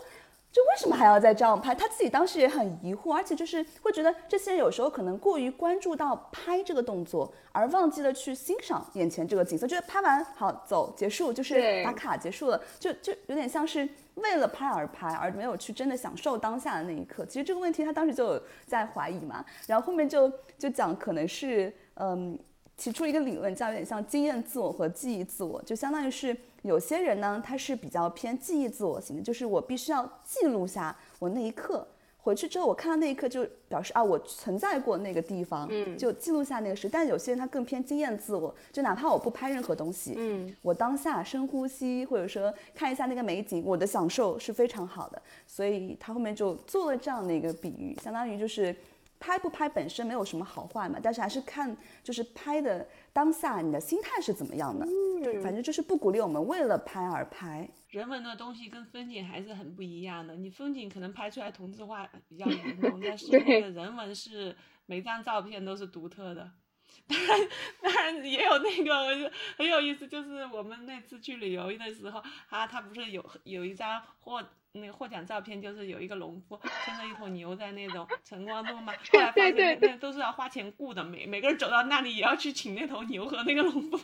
[0.53, 1.73] 就为什么还要再这样拍？
[1.73, 9.65] 他自己当时也很疑惑，而且就是会觉得这些人有时候可能过于关注到拍这个动作，而忘记了去欣赏眼前这个景色。
[9.65, 17.25] 就是拍完好走结束，就是打卡结束了，就就有点像是为了拍而拍，而没有去真的享受当下的那一刻。
[17.25, 22.37] 其实这个问题他当时就有在怀疑嘛，然后后面就就讲可能是嗯
[22.77, 26.37] 提出一个理论，叫有点像经验自我和记忆自我，就相当于是。
[26.63, 36.87] 有些人呢，他是比较偏记忆自我型的，就是我必须要记录下我那一刻，回去之后我看到那一刻就表示啊，我存在过那个地方，嗯，就记录下那个事。
[36.89, 45.21] 但有些人他更偏经验自我，就哪怕我不拍任何东西，嗯，我当下深呼吸或者说看一下那个美景，我的享受是非常好的。
[45.45, 48.75] 所以他后面就做了这样的一个比喻，相当于就是。
[49.23, 54.85] 拍不拍本身没有什么好坏嘛，但是还是看就是拍的当下你的心态是怎么样的。
[54.85, 57.65] 嗯，反正就是不鼓励我们为了拍而拍。
[57.87, 60.35] 人文的东西跟风景还是很不一样的。
[60.35, 64.53] 你风景可能拍出来同质化比较严重，但是 那个人文是
[64.87, 66.51] 每张照片都是独特的。
[67.07, 67.39] 当然，
[67.81, 74.43] 当然也有那个很有意思，就是我们那次去旅游的时候，他他不是有有一张获。
[74.75, 83.99] 那个获奖照片就是有一个农夫牵着一头牛在那种晨光中嘛， 后来发现那都是要花钱雇的，每每个人走到那里也要去请那头牛和那个农夫。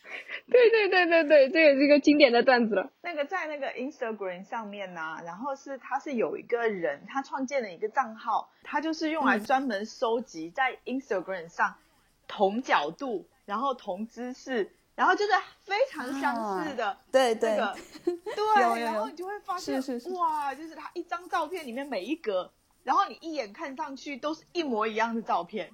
[0.50, 2.90] 对对对对对，这也是一个经典的段子了。
[3.02, 11.76] 那个在那个 Instagram 上面呢，然后是他是有一个人，他创建了一个账号，他就是用来专门收集在 Instagram 上
[12.28, 14.72] 同角度，然后同姿势。
[14.94, 17.56] 然后就是非常相似的，对对，
[18.04, 18.14] 对，
[18.82, 19.80] 然后你就会发现，
[20.12, 22.50] 哇，就是他一张照片里面每一格，
[22.82, 25.70] 然后你一眼看上去都是一模一样的照片。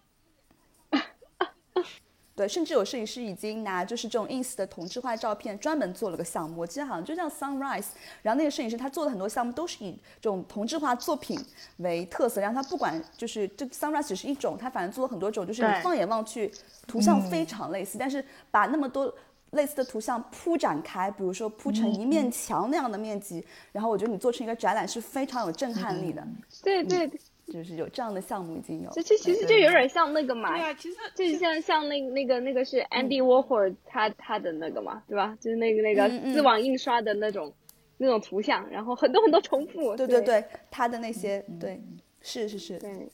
[2.37, 7.87] 对，甚至有摄影师已经拿就是这种 ins 的同质化照片专门做了个项目，我记得好像就叫 sunrise。
[8.23, 11.40] 然后那个摄影师他做的很多项目都是以这种同质化作品
[11.77, 16.53] 为特色，然后他不管就是这 sunrise 只是一种，他反正做了很多种，就是你放眼望去
[16.88, 19.14] 图像非常类似，但是把那么多
[19.51, 26.27] 类似的图像铺展开，比如说铺成一面墙那样的面积，然后我觉得你做成一个展览是非常有震撼力的。
[26.64, 27.09] 对对。
[27.47, 35.37] 就是有这样的项目已经有，这这其实就有点像那个嘛，对啊，其实就像像那那个那个是 Andy Warhol 他他的那个嘛，对吧？
[35.41, 37.55] 就是那个那个丝网印刷的那种
[37.99, 39.97] 那种图像，然后很多很多重复。
[39.97, 41.83] 对对对，他的那些对，
[42.21, 43.09] 是是是，对，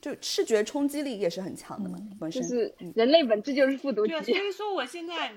[0.00, 2.42] 就视觉冲击力也是很强的嘛，本身。
[2.42, 4.12] 就是人类本质就是复读机。
[4.12, 5.32] 对，所以说我现在。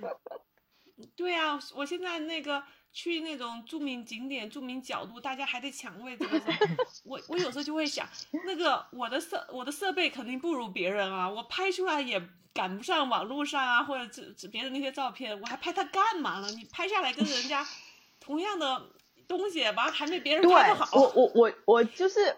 [1.15, 6.65] 对啊，我现在那个去那种著名景点、著名角度，大家还得抢位置的时候，
[7.05, 8.07] 我我有时候就会想，
[8.45, 12.21] 那个我的设我的设备肯定不如别人啊，我拍出来也
[12.53, 16.49] 赶不上网络上啊，或者这这别人那些照片，我还拍它干嘛呢？
[16.51, 17.65] 你拍下来跟人家
[18.19, 18.89] 同样的
[19.27, 20.89] 东西，完还没别人拍的好。
[20.97, 22.35] 我我我我就是，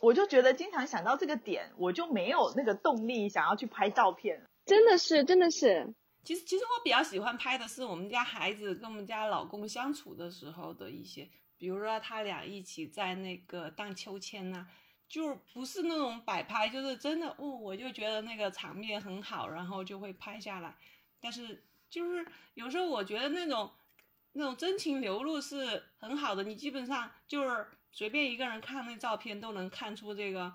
[0.00, 4.46] 我就觉得经常想到这个点，我就没有那个动力想要去拍照片。
[4.64, 5.92] 真的是，真的是。
[6.24, 14.66] 其实，其实我比较喜欢拍的是我们家孩子跟我们家老公相处的时候的一些，比如说他俩一起在那个荡秋千呐，
[15.08, 20.76] 就不是那种摆拍，就是真的，哦，我就觉得那个场面很好，然后就会拍下来。
[21.20, 23.72] 但是就是有时候我觉得那种
[24.32, 30.52] 那种真情流露是很好的，你基本上就是随便一个人看那照片都能看出这个。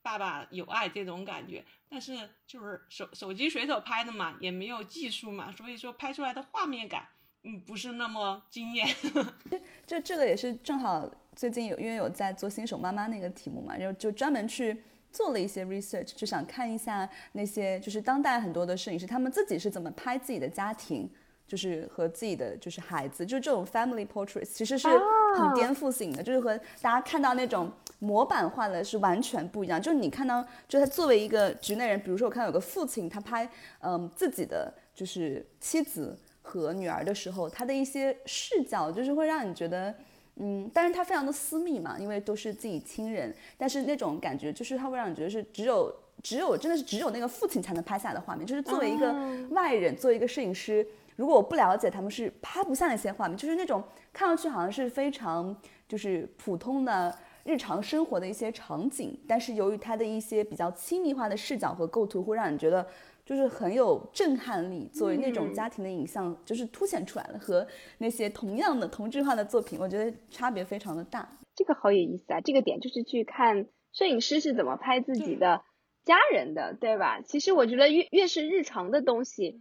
[0.00, 7.06] 爸爸有爱这种感觉，但是就是手手机随手拍的嘛，也没有技术嘛，所以说拍出来的画面感，
[7.44, 8.88] 嗯，不是那么惊艳。
[9.86, 21.10] 这这个也是正好最近有因为有在做新手妈妈那个题目嘛，然后就专门去做了一些 research，就想看一下那些就是当代很多的摄影师他们自己是怎么拍自己的家庭。
[21.48, 24.86] 就是和自己的就是孩子，就这种 family portraits 其实是
[25.34, 29.80] 很颠覆性的，就是和大家看到那种模板化的是完全不一样。
[29.80, 33.48] 就是你看到，就他作为一个局内人，比如说我看到有个父亲，他拍
[33.80, 39.94] 嗯自己的就是妻子和女儿的时候，他的一些视角就是会让你觉得，
[40.36, 49.12] 嗯，但是他非常的私密嘛，因为都是自己亲人，但是那种感觉就是他会让你觉得是只有只有真的是只有那个父亲才能拍下的画面，就是作为一个
[49.50, 50.86] 外人，作为一个摄影师。
[51.16, 53.82] 如果我不了解他们，是拍不下那些画面，就是那种
[54.12, 55.56] 看上去好像是非常
[55.88, 57.12] 就是普通的
[57.44, 62.86] 日常生活的一些场景，但是由于它的一些比较亲密化的视角和构图，会让你觉得
[63.24, 64.88] 就是很有震撼力。
[64.92, 67.66] 作为那种家庭的影像，就是凸显出来了，和
[67.98, 71.28] 那些同样的同质化的作品，我觉得差别非常的大。
[71.54, 72.40] 这个好有意思啊！
[72.40, 75.62] 这个点就是去看摄影师是怎么拍自己的
[76.04, 77.20] 家人的，对吧？
[77.22, 79.60] 其实我觉得越越是日常的东西。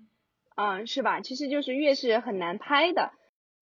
[0.55, 1.21] 嗯，是吧？
[1.21, 3.11] 其实就是越是很难拍的，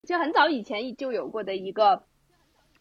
[0.07, 2.03] 就很早以前就有过的一个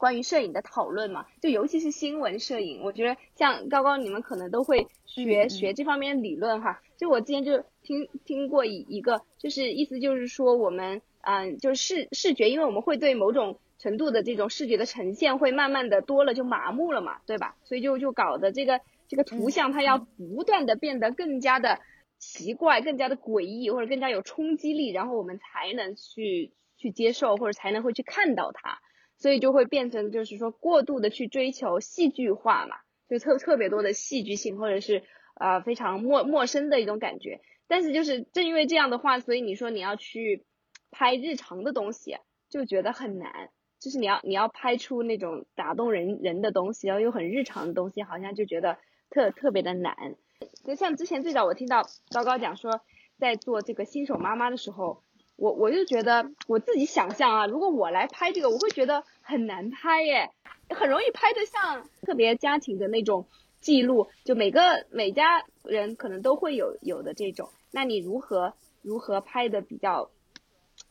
[0.05, 6.83] 关于摄影的讨论嘛，就尤其是新闻摄影，我觉得像高高你们可能都会学学这方面理论哈。
[6.99, 17.57] 就我之前就听听过一一个，就是意思就是说我们嗯，就是视视觉，因为我们会对某种程度的这种视觉的呈现会慢慢的多了就麻木了嘛，对吧？
[17.65, 21.81] 所以就就搞的这个这个图像它要不断的变得更加的。
[22.17, 28.79] 奇怪，更加的诡异，或者更加有冲击力，然后我们才能去去接受，或者才能会去看到它，
[29.17, 32.77] 所以就会变成就是说过度的去追求戏剧化嘛，
[33.09, 35.03] 就特特别多的戏剧性，或者是
[35.35, 37.41] 呃非常陌陌生的一种感觉。
[37.67, 40.45] 但是就是正因为这样的话，所以你说你要去
[40.91, 42.19] 拍日常的东西，
[42.51, 43.51] 就觉得很难，
[43.81, 50.17] 就是你要你要拍出那种打动人人的东西，然后又很日常的东西，好像就觉得特特别的难。
[50.63, 52.83] 就像之前最早我听到高高讲说，
[53.19, 55.03] 在做这个新手妈妈的时候，
[55.37, 60.31] 我我就觉得我自己想象啊，如果我来拍这个，我会觉得很难拍耶，
[60.69, 63.27] 很容易拍的像特别家庭的那种
[63.61, 67.51] 记录，就每个每家人可能都会有有的这种。
[67.73, 70.11] 那你如何如何拍的比较，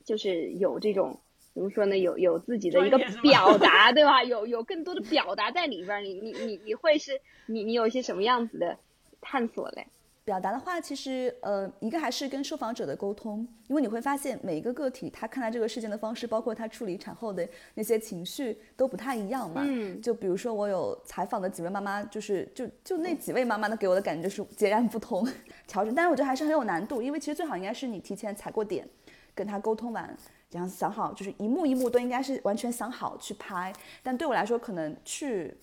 [0.03, 1.19] 就是有这种
[1.53, 1.97] 怎么说呢？
[1.97, 4.23] 有有自己的一个表达，对吧？
[4.25, 8.77] 有有更多的表达在里边，你你你你会是你你有一些什么样子的？
[9.25, 9.87] 探索嘞，
[10.25, 19.61] 表达的话，其实呃，一个还是跟受访者的沟通，因为你会发现每一个个体他看待这个事件的方式，包括他处理产后的那些情绪都不太一样嘛。
[19.65, 20.01] 嗯。
[20.01, 25.27] 就比如说我有采访的几位妈妈，就是就就那几位妈妈呢，给我的感觉就是截然不同，
[25.67, 25.93] 调整。
[25.93, 28.87] 但是我觉得还是很有难度，因为其实最好应该是你提前踩过点，
[29.35, 30.17] 跟他沟通完，
[30.49, 33.73] 这样想好，就是一幕一幕都应该是完全想好去拍。
[34.01, 35.53] 但对我来说，可能去。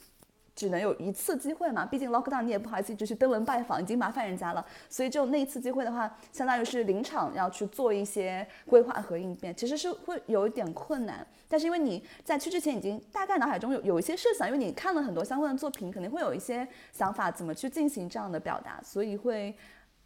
[0.60, 4.62] 只能有一次机会嘛，毕竟 lockdown 你也不好意思，就去登门拜访，已经麻烦人家了。
[4.90, 11.26] 所以就那一次机会的话，相当于是临场要去做一些规划和应变，其实是会有一点困难。
[11.48, 19.56] 但是因为你在去之前已经大概脑海中有有一些设想，因为你看了很多相关的作品，肯定会有一些想法怎么去进行这样的表达，所以会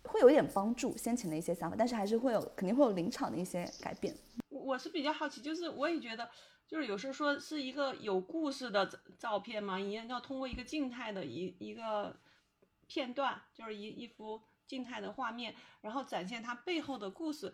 [0.05, 4.15] 会有一点帮助先前的一些想法，但是还是会有肯定会有临场的一些改变。
[4.51, 6.29] 我是比较好奇，就是我也觉得。
[6.67, 8.87] 就是有时候说是一个有故事的
[9.19, 12.17] 照片嘛，一样要通过一个静态的一一个
[12.87, 17.53] 片段，就是一一幅静态的画面，然后展现它背后的故事。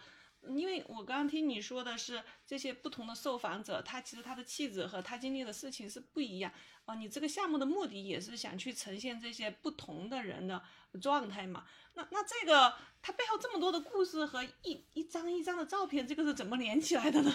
[0.49, 6.51] 因为我刚刚听你说的是这些不同的受访者，他其实他的气质和他经历的事情是不一样
[6.87, 6.95] 啊。
[6.95, 10.63] 你这个项目的目的也是想去呈现这些不同的人的
[10.99, 11.67] 状态嘛？
[11.93, 17.31] 那那这个它背后这么多的故事和一一张一张的照片，这个是怎么连起来的呢？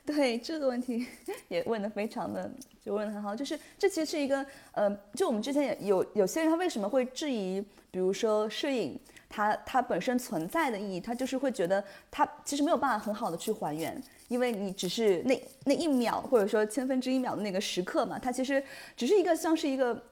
[0.06, 1.06] 对这个问题
[1.48, 2.50] 也问的非常的
[2.84, 7.60] 就问的很好，就是这其实是一个呃，就我们之前也有有些人他为什么会质疑，
[7.90, 18.62] 比如说摄影它它本身存在的意义，他就是会觉得它其实没有办法很好的去还原，因为你只是那那一秒或者说千分之一秒的那个时刻嘛，它其实
[18.96, 20.02] 只是一个像是一个。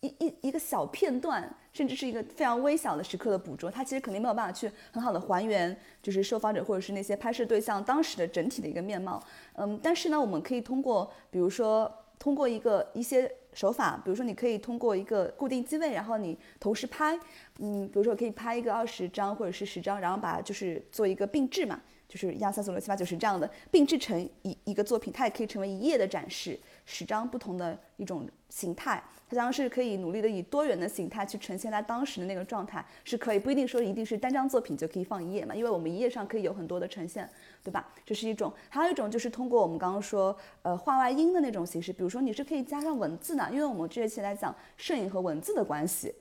[0.00, 9.20] 一一一个小片段，甚至是一个非常微小的时刻的捕捉，它其实肯定没有办法去很好的还原，就是受访者或者是那些拍摄对象当时的整体的一个面貌。
[9.54, 17.18] 嗯，但是呢，我们可以通过，比如说通过一个一些手法，比如说你可以通过一个固定机位，然后你同时拍，
[17.58, 29.02] 嗯，比如说可以拍一个二十张或者是十张，然后把就是做一个并置嘛，就是一二三四五六七八九十这样的并置成一一个作品，它也可以成为一页的展示，十张不同的一种形态。
[29.30, 37.28] 它将是可以努力的以多元的形态去呈现它当时的那个状态，是可以不一定说一定是单张作品就可以放一页嘛，因为我们一页上可以有很多的呈现，
[37.62, 37.86] 对吧？
[38.06, 46.14] 这是一种，还有一种就是通过我们刚刚说呃画外音的那种形式，比如说你是可以加上文字的，因为我们这学期来讲摄影和文字的关系，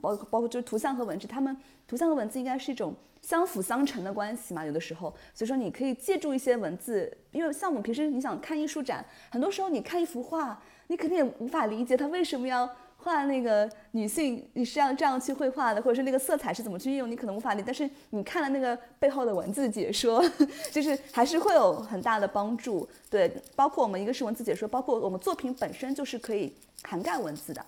[0.00, 10.60] 包括包括就是图像和文字，他们图像和文字应该是一种相辅相成的关系嘛，有的时候，所以说你可以借助一些文字，因为像我们平时你想看艺术展，很多时候你看一幅画。
[10.86, 12.68] 你肯定也无法理解他为什么要
[12.98, 17.62] 画那个女性，你是要这样去绘画的，或者是那个色彩是怎么去运用，你可能无法理。
[17.64, 20.22] 但是你看了那个背后的文字解说，
[20.70, 22.86] 就是还是会有很大的帮助。
[23.08, 27.64] 对，包括我们一个是文字解说，包括我们作品本身就是可以涵盖文字的，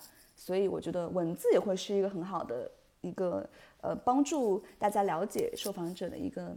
[0.47, 3.47] 所以我觉得文字也会是一个很好的一个
[3.81, 6.55] 呃帮助大家了解受访者的一个。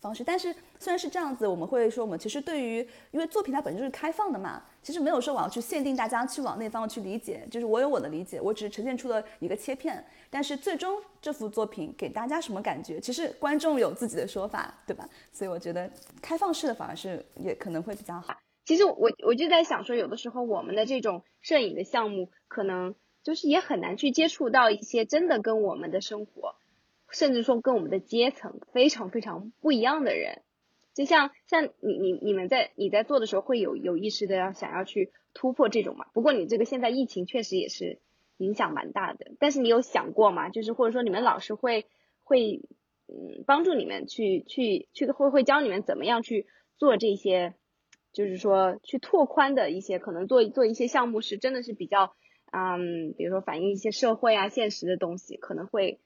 [0.00, 15.08] 方式，但是虽然是这样子，我们会说，我们其实对于，因为作品它本身就是开放的嘛，其实没有说我要去限定大家去往那方去理解，就是我有我的理解，我只是呈现出了一个切片，但是最终这幅作品给大家什么感觉，其实观众有自己的说法，对吧？
[15.32, 18.36] 所以我觉得开放式的反而是也可能会比较好。
[18.66, 22.94] 其实我我就在想说，有的时候我们的这种摄影的项目，可能
[23.24, 26.54] 就是也很难去接触到一些真的跟我们的生活。
[27.10, 30.42] 甚至说跟我们的阶层非常非常不一样的人，
[30.94, 36.06] 就像像你你你们在你在做的时候会有有意识的要想要去突破这种嘛？
[36.12, 38.00] 不过你这个现在疫情确实也是
[38.38, 40.48] 影响蛮大的，但是你有想过吗？
[40.48, 41.86] 就是或者说你们老师会
[42.24, 42.62] 会
[43.06, 47.54] 嗯帮助你们去去去会会教你们怎么样去做这些，
[48.12, 52.16] 就是说去拓宽的一些可能做做一些项目是真的是比较
[52.54, 56.00] 嗯，比如说反映一些社会啊现实的东西，可能会。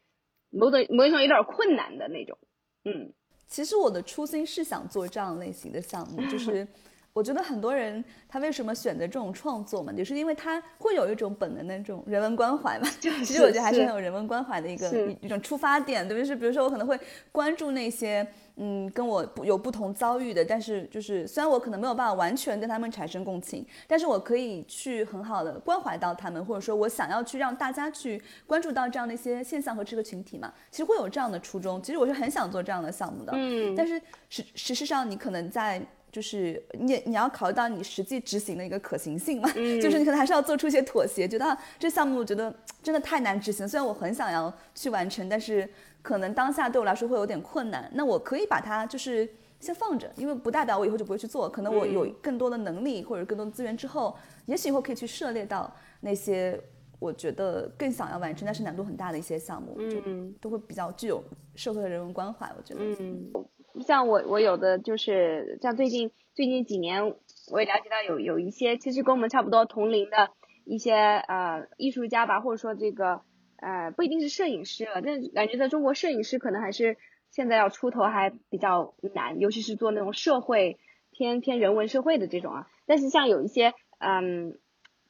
[0.51, 2.39] 某种某种有点困难的那种，
[2.87, 3.13] 嗯，
[3.49, 6.67] 其实我的初心是想做这样类型的项目，就 是
[7.13, 16.27] 我觉得很多人他为什么选择这种创作嘛，就是因为他会有一种本能的那种人文关怀嘛，其实我觉得还是很有人文关怀的一个一种出发点，对不对？
[16.27, 16.99] 是比如说我可能会
[17.31, 18.27] 关注那些。
[18.61, 31.81] 嗯，跟我有不同遭遇的，但是就是虽然我可能没有办法完全跟他们产生共情，但是我可以去很好的关怀到他们，或者说我想要去让大家去关注到这样的一些现象和这个群体嘛，其实会有这样的初衷。
[31.83, 35.81] 其实我是很想做这样的项目的，嗯，但是实事实上你可能在
[36.19, 39.49] 就是你你要考虑到你实际执行的一个可行性嘛，
[39.81, 42.53] 就是你可能还是要做出一些妥协，觉得这项目我觉得
[42.83, 45.69] 真的太难执行，虽然我很想要去完成，但是。
[46.01, 49.29] 可能当下对我来说会有点困难，那我可以把它就是
[49.61, 51.49] 先放着，因为不代表我以后就不会去做。
[51.49, 56.59] 可能我有更多的能力或者更多的资源之后，也许以后可以去涉猎到那些
[57.01, 60.01] 我觉得更想要完成但是难度很大的一些项目，就，
[60.41, 61.23] 都会比较具有
[61.57, 62.51] 社会的人文关怀。
[62.57, 63.31] 我觉得，嗯，
[63.81, 67.15] 像我我有的就是像最近最近几年
[67.51, 70.31] 我也了解到有有一些其实跟我们差不多同龄的
[70.65, 73.23] 一些呃艺术家吧，或者说这个。
[73.61, 76.97] 呃，不一定是摄影师了，但感觉在中国，摄影师可能还是
[77.33, 80.79] 现在要出头还比较难，尤其是做那种社会
[81.11, 82.69] 偏偏人文社会的这种啊。
[82.87, 84.57] 但是像有一些嗯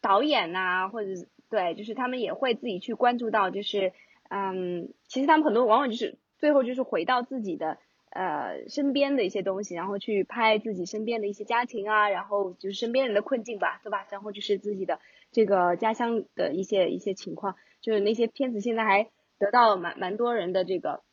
[0.01, 1.11] 导演呐，或者
[1.51, 3.93] 对，就是他们也会自己去关注到，就是
[4.31, 7.77] 嗯，其实他们很多往往就是最后就是回到自己的
[8.11, 14.07] 呃身边的一些东西，然后去拍自己身边的一些家庭啊，然后就是身边人的困境吧，对吧？
[14.11, 15.01] 然后就是自己的
[15.33, 17.57] 这个家乡的一些一些情况。
[17.81, 19.05] 就是那些片子现在还
[19.39, 21.05] 得到蛮蛮多人的这个，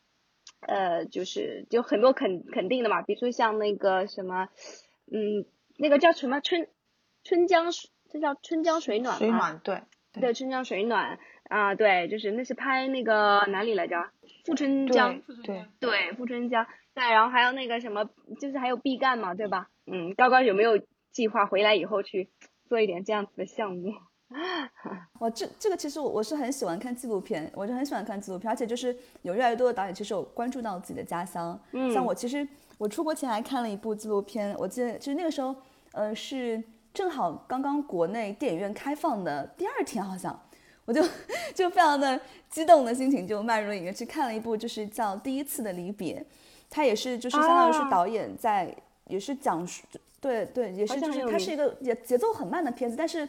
[0.61, 4.49] 呃，就是就很多肯肯定的嘛，比如说像那个什么，
[5.11, 5.45] 嗯，
[5.77, 6.67] 那个叫什么春
[7.23, 14.09] 春江水，这叫春江水暖水暖对对春江水暖啊，对，就是那是拍那个哪里来着？
[14.43, 16.65] 富春江对对富春江，
[16.95, 18.03] 对，然后还有那个什么，
[18.39, 19.67] 就是还有毕赣嘛，对吧？
[19.85, 20.79] 嗯，高高有没有
[21.11, 22.29] 计划回来以后去
[22.67, 23.93] 做一点这样子的项目？
[25.19, 31.59] 哇，这这个其实我我是很喜欢看纪录片，我就很喜欢看纪录片，而且就是有越来越多的导演其实有关注到自己的家乡。
[31.73, 35.55] 嗯，像我其实我出国前还看了一部纪录片，我记得就是那个时候，
[35.91, 40.37] 呃，是正好刚刚国内电影院开放的第二天，好像
[40.85, 41.03] 我就
[41.53, 42.19] 就非常的
[42.49, 46.19] 激动的心情就迈入了影院去看了一部，就是叫《第一次的离别》，
[46.75, 48.75] 它也是就是相当于是导演在
[49.07, 49.83] 也是讲述，
[50.19, 53.27] 对对，也是就是它是一个节节奏很慢的片子，但是。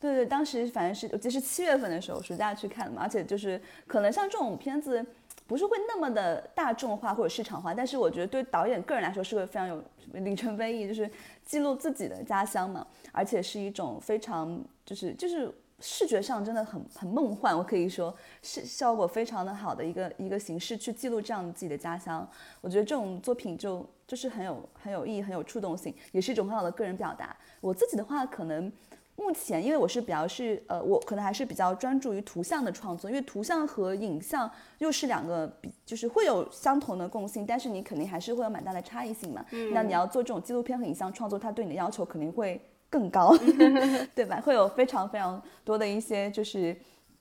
[0.00, 3.00] 对对，当时反正是，我记得是七月份的时候，暑假去看的嘛。
[3.00, 5.02] 而且就是可能像这种片子，
[5.46, 9.82] 不是会那么的大众化或者市场化，但是我觉得对导演个人来说是会非常有
[10.12, 11.10] 里程碑意义，就是
[11.42, 12.86] 记录自己的家乡嘛。
[13.12, 15.50] 而且是一种非常就是就是
[15.80, 22.28] 视觉上真的很很梦幻，我可以说是效果非常的好的一个一个形式去记录这样自己的家乡。
[22.60, 27.36] 我觉得这种作品就就是很有很有意义，很有触动性，也是一种很好的个人表达。
[27.60, 28.72] 我自己的话可能。
[29.16, 39.46] 目前，因为我是比较是呃，我可能还是比较专注于图像的创作，因为图像和影像又是两个比，就是会有相同的共性，但是你肯定还是会有蛮大的差异性嘛。
[39.52, 39.72] 嗯。
[39.72, 42.60] 那你要做这种纪录片和影像创作，它对你的要求肯定会
[42.94, 43.36] 更高，
[44.14, 44.40] 对吧？
[44.40, 46.76] 会有非常非常多的一些就是。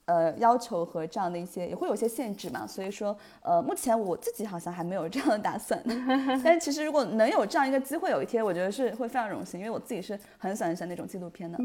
[0.06, 5.82] 呃，要求和这样的一些也会有些限制嘛，所以说，呃，目前我自己好像还没有这样的打算。
[6.44, 11.58] 但是其实如果能有这样一个机会，有一天我觉得是会非常荣幸，因为我自己是很喜欢像那种纪录片的。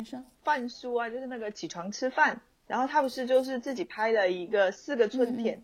[0.44, 5.60] 范叔啊，就是那个起床吃饭，然后他不是就是自己拍了一个四个春天，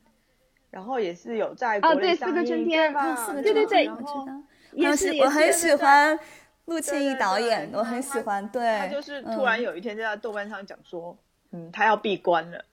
[0.69, 3.33] 然后也是有在国内上映，对吧？
[3.41, 4.43] 对对对，我知道。
[4.73, 6.19] 也是我很喜欢
[6.67, 8.49] 陆庆义导演，我很喜欢。
[8.51, 8.79] 对。
[8.79, 11.17] 他就是突然有一天在豆瓣上讲说。
[11.57, 12.65] 嗯，他要闭关了，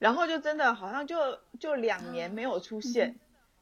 [0.00, 1.16] 然后就真的好像就
[1.60, 3.14] 就两年没有出现，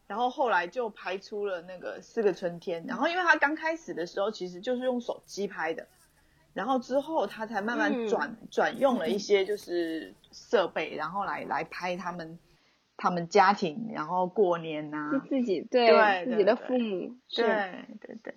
[0.06, 5.86] 然后后来就拍出了那个四个春天，然后因为他刚开始的时候其实就是用手机拍的，
[6.54, 12.38] 然后之后他才慢慢转转用了一 些就是设备，然后来来拍他们
[12.96, 17.44] 他们家庭，然后过年呐，自己对自己的父母，对
[18.00, 18.34] 对对。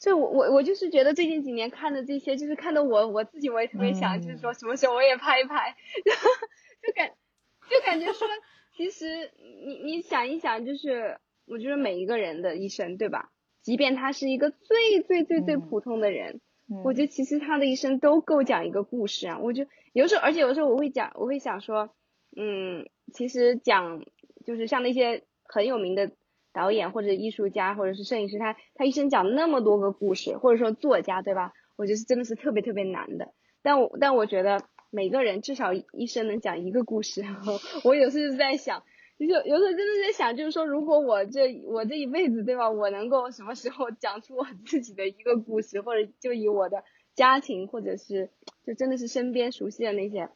[0.00, 5.76] 所以，我我我就是觉得最近几年看的这些，就是看的我我自己我也特别想，就是说什么时候我也拍一拍，
[6.82, 7.12] 就感
[7.68, 8.26] 就感觉说，
[8.74, 9.30] 其实
[9.66, 13.30] 你你想一想，就是我觉得每一个人的一生，对吧？
[13.60, 16.40] 即便他是一个最最最最普通的人，
[16.82, 19.38] 我觉得其实他的一生都够讲一个故事啊。
[19.38, 21.94] 我就有时候，而且有时候我会讲，我会想说，
[22.34, 24.02] 嗯，其实讲
[24.46, 26.10] 就是像那些很有名的。
[26.52, 31.52] 导演或者艺术家或者是摄影师，他他一生讲那么多个故事，或者说作家，对吧？
[31.76, 33.32] 我觉得真的是特别特别难的。
[33.62, 37.24] 但我但我觉得每个人至少一生能讲一个故事。
[37.84, 38.82] 我有时候在想，
[39.18, 42.70] 就有时候真的在想，就是说，如果我这我这一辈子，对吧？
[42.70, 46.84] 我能够什么时候 讲出我自己的一个故事，或者就以我的
[47.14, 48.30] 家庭，或者是
[48.66, 50.30] 就真的是身边熟悉的那些，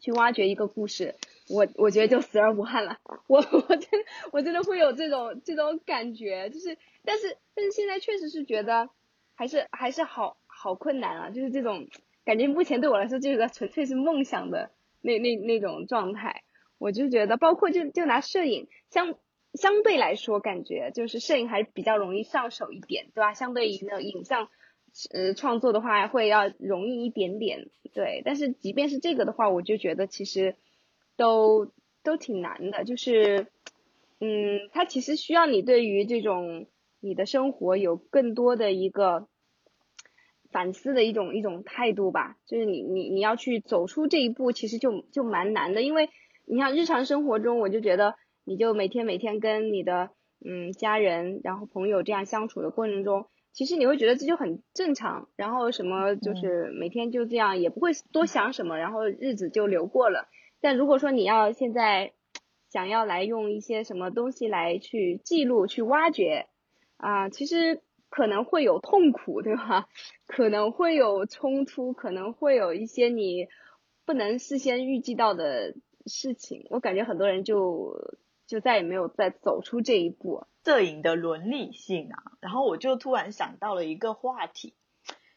[0.00, 1.14] 去挖掘一个故事。
[1.50, 8.90] 我我觉得就死而无憾了，我我真我真的会有这种这种感觉，就是但是但是现在确实是觉得
[9.34, 11.88] 还是还是好好困难啊，就是这种
[12.24, 14.70] 感觉目前对我来说就是个纯粹是梦想的
[15.00, 16.42] 那那那种状态，
[16.76, 19.14] 我就觉得包括就就拿摄影相
[19.54, 23.32] 相对来说，感觉就是摄影还是比较容易上手一点，对吧？
[23.32, 24.48] 相对于那影像
[25.14, 30.56] 呃创作的话会要容易一点点，对，但是即便是这个的话，我就觉得其实。
[31.18, 31.70] 都
[32.02, 33.48] 都挺难的，就是，
[34.20, 36.66] 嗯，它其实需要你对于这种
[37.00, 39.28] 你的生活有更多的一个
[40.50, 46.08] 反思的一种一种态度吧，就是你你你要去走出这一步，其实就就蛮难的，因为
[46.46, 48.14] 你像日常生活中，我就觉得
[48.44, 50.10] 你就每天每天跟你的
[50.42, 60.28] 嗯家人，然后朋友这样相处的过程中，其实你会觉得这就很正常，然后什么就是每天就这样，也不会多想什么，然后日子就流过了。
[60.60, 62.12] 但如果说你要现在
[62.70, 66.46] 想要来用一些什么东西来去记录、去挖掘
[66.96, 67.80] 啊，其实
[68.10, 69.88] 可能会有痛苦，对吧？
[70.26, 73.46] 可能会有冲突，可能会有一些你
[74.04, 75.74] 不能事先预计到的
[76.06, 76.66] 事情。
[76.70, 80.44] 我感觉很多人就就再也没有再走出这一步。
[80.64, 84.74] 摄影的伦理性啊，然后我就突然想到了一个话题，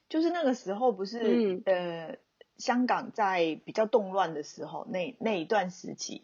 [0.09, 2.17] 就是那个时候不是呃。
[2.61, 6.23] 香港在比较动乱的时候，那那一段时期，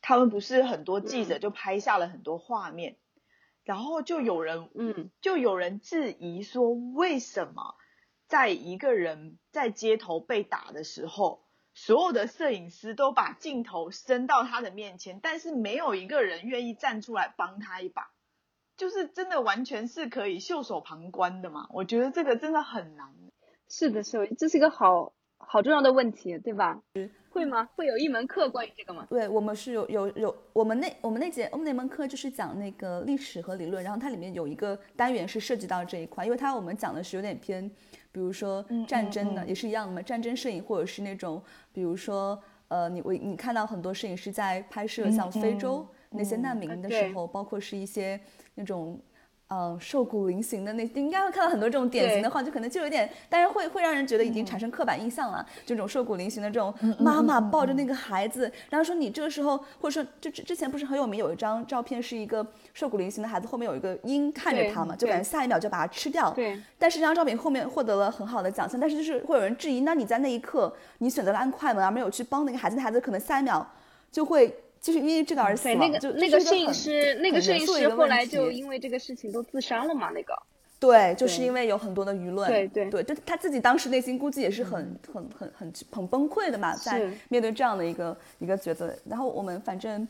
[0.00, 2.96] 他们不是很多记者就拍下了很多画面，
[3.64, 7.74] 然后就有人，嗯，就有人质疑说，为什么
[8.26, 11.44] 在一个人在街头被打的时候，
[11.74, 18.10] 所有的摄影师都把镜头伸到他的面前，但是没有一个人愿意站出来帮他一把。
[18.76, 21.66] 就是真的完全是可以袖手旁观的嘛？
[21.70, 23.14] 我觉得这个真的很难。
[23.68, 26.80] 是的，是，这是一个好好重要的问题，对吧？
[27.30, 27.68] 会吗？
[27.76, 29.06] 会有一门课关于这个吗？
[29.10, 37.68] 对，我们是有有有，我们那我们那节我们那门课就是讲那个历史和理论，然后它里面有一个单元是涉及到这一块，因为它我们讲的是有点偏，
[38.10, 48.18] 比如说战争的，也是一样的嘛，战争摄影或者是那种，比如说呃，你我你看到很多摄影师在拍摄像非洲那些难民的时候，包括是一些
[48.54, 48.98] 那种。
[49.48, 55.46] 嗯，瘦骨嶙峋的那应该会看到很多这种典型的话，就可能就有点，但是会会让人觉得已经产生刻板印象了。
[55.64, 62.44] 这种瘦骨嶙峋的这种妈妈抱着那个孩子，然后说你这个时候，或者说就之之前不是很有名有一张照片，是一个
[62.74, 66.32] 瘦骨嶙峋的孩子，后面有一个鹰看着他嘛，就感觉下一秒就把它吃掉。
[66.32, 66.60] 对。
[66.76, 73.64] 但是这张照片后面获得了很好的奖项，但是就是会有人质疑，那你在那一刻你选择了按快门而没有去帮那个孩子，那孩子可能下一秒
[74.10, 74.52] 就会。
[74.86, 75.78] 就是因为这个而死亡。
[75.78, 80.10] 对，那个那个摄影师，那个摄影师后来就因为这个事情都自杀了嘛？
[80.10, 80.32] 那个。
[80.78, 82.48] 对，就是因为有很多的舆论。
[82.48, 88.96] 对对对，就他自己当时内心估计也是很很很很很崩溃的嘛，在面对这样的一个一个抉择。
[89.06, 90.06] 然后我们反正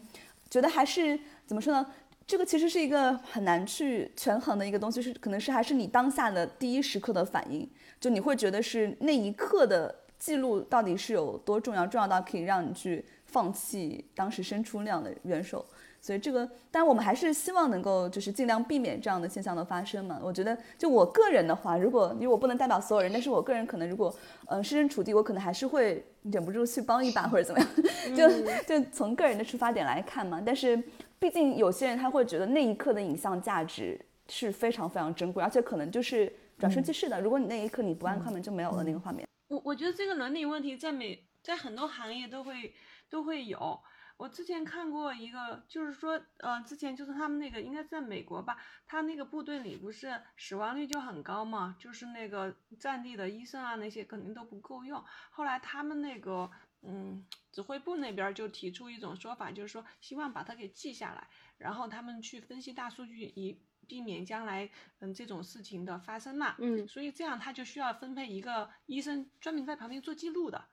[0.51, 1.87] 觉得还是怎么说呢？
[2.27, 7.67] 这个其实是一个很难去权衡的一个东西，是可能是还是你当下的第一时刻的反应，
[7.99, 13.03] 就你会觉得是那一刻的记录到底是有多重要，重要到可以让你去。
[13.27, 15.65] 放弃当时伸出那样的援手，
[16.01, 20.19] 所以这个，当然我们还是希望能够就是尽量避免这样的现象的发生嘛。
[20.23, 24.15] 我觉得，就我个人的话，如果因为我不能代表所有人，但是我个人可能如果，
[24.47, 27.69] 呃，设身处地，我可能还是会忍不住去帮一把或者怎么样，
[28.17, 30.41] 就就从个人的出发点来看嘛。
[30.45, 30.81] 但是，
[31.19, 37.21] 毕竟有些人他会觉得那一刻的影像价值是非常非常珍贵，而且可能就是转瞬即逝的。
[37.21, 39.27] 如果你那一刻你不按快门，就没有了那个画面。
[39.49, 42.73] 我我觉得这个伦理问题在每在很多行业都会。
[43.09, 43.81] 都会有。
[44.19, 55.05] 我之前看过一个，就是说，呃，之前就是他们那个应该在美国吧，他那个部队里不是死亡率就很高嘛，就是那个战地的医生啊那些肯定都不够用。
[55.31, 56.51] 后来他们那个，
[56.81, 61.29] 嗯，指挥部那边就提出一种说法，就是说希望把它给记下来，
[61.59, 66.55] 然后他们去分析大数据，以避免将来嗯这种事情的发生嘛。
[66.59, 66.89] 嗯。
[66.89, 70.69] 所以这样他就需要分配一个医生专门在旁边做记录的。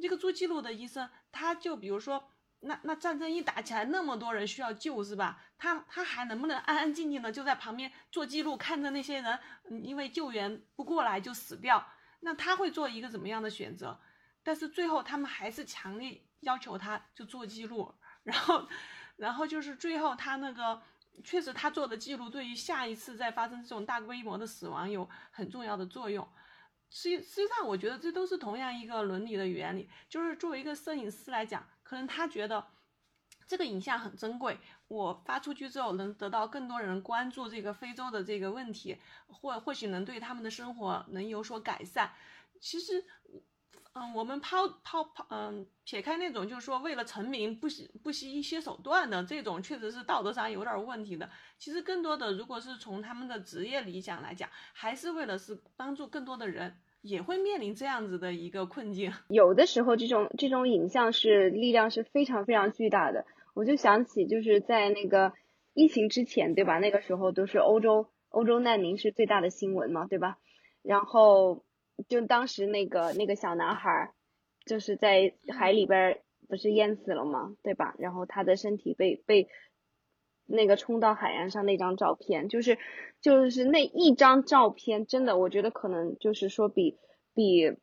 [0.00, 5.40] 这个做记录的医生，他就比如说，那那战争一打起来，那么多人需要救，是吧？
[5.58, 9.38] 他他还能不能安安静静的就在旁边做记录，看着那些人，
[9.82, 11.86] 因为救援不过来就死掉？
[12.20, 14.00] 那他会做一个怎么样的选择？
[14.42, 18.68] 但是最后他们还是强烈要求他就做记录，然后，
[19.16, 20.82] 然后就是最后他那个
[21.22, 26.26] 确实他做的记录对于下一次再发生这种大规模的死亡有很重要的作用。
[26.90, 29.88] 实际实际上，我觉得这都是同样一个伦理的原理。
[30.08, 32.66] 就是作为一个摄影师来讲，可能他觉得
[33.46, 42.12] 这个影像很珍贵，我发出去之后能得到更多人关注这个非洲的这个问题，或或许能对他们的生活能有所改善。
[42.60, 43.04] 其实。
[43.92, 51.28] 嗯，我们抛抛抛，嗯，撇开那种就是说为了成名不惜不惜一些手段的这种，确实是道德上有点问题的。
[51.58, 59.12] 其实更多的，如果是从他们的职业理想来讲，还是为了是帮助更多的人，也会面临这样子的一个困境。
[59.26, 63.26] 有的时候，这种这种影像是力量是非常非常巨大的。
[63.54, 65.32] 我就想起就是在那个
[65.74, 66.78] 疫情之前，对吧？
[66.78, 70.38] 那个时候都是欧洲欧洲难民是最大的新闻嘛，对吧？
[70.82, 71.64] 然后。
[72.08, 74.12] 就当时那个那个小男孩，
[74.64, 77.56] 就是在海里边不是淹死了吗？
[77.62, 77.94] 对吧？
[77.98, 79.48] 然后他的身体被被
[80.46, 82.78] 那个冲到海岸上那张照片，就是
[83.20, 86.98] 就是那一张照片，真的，我觉得可能就是说比
[87.34, 87.76] 比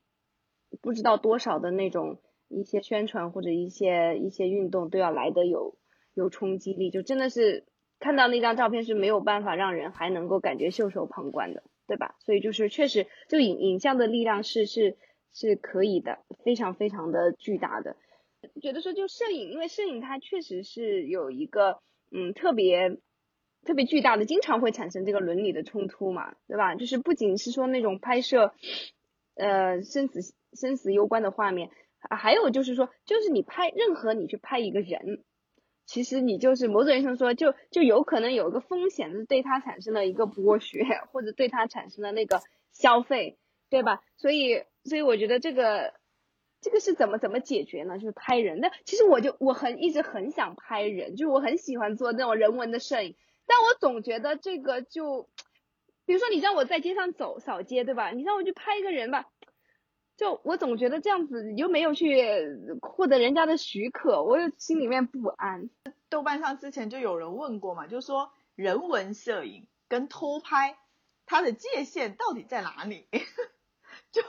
[0.81, 5.77] 不知道多少的那种一些宣传或者一些一些运动都要来的有
[6.13, 7.65] 有冲击力，就真的是
[7.99, 11.63] 看到那张照片是没有办法让人还能够感觉袖手旁观的。
[11.87, 12.15] 对吧？
[12.19, 14.97] 所以就是确实，就影影像的力量是是
[15.31, 17.95] 是可以的，非常非常的巨大的。
[18.61, 21.79] 觉得说就摄影，因为摄影它确实是有一个
[22.11, 22.97] 嗯特别
[23.65, 26.75] 特别巨大的，经常会产生这个伦理的冲突嘛，对吧？
[26.75, 28.53] 就是不仅是说那种拍摄
[29.35, 35.23] 呃生死生死攸关的画面，还有就是说，就是你拍任何你去拍一个人。
[35.87, 42.41] 其实你就是某种意义上说，就就有可能有一个风险，是对他产生了一个剥削， 或者对他产生了那个
[42.73, 43.37] 消费，
[43.69, 44.03] 对吧？
[44.17, 45.93] 所以，所以我觉得这个
[46.59, 47.97] 这个是怎么怎么解决呢？
[47.97, 48.59] 就是拍人。
[48.59, 53.15] 那其实我就我很一直很想拍人，就是我很喜欢做那种人文的摄影，
[53.47, 55.29] 但我总觉得这个就，
[56.05, 58.11] 比如说你让我在街上走扫街，对吧？
[58.11, 59.25] 你让我去拍一个人吧。
[60.17, 65.69] 就我总觉得这样子，你又没有去获得人家的许可，我又心里面不安。
[66.09, 70.77] 豆瓣上之前就有人问过嘛，就说人文摄影跟偷拍，
[71.27, 73.07] 它的界限到底在哪里？
[74.11, 74.27] 就 就。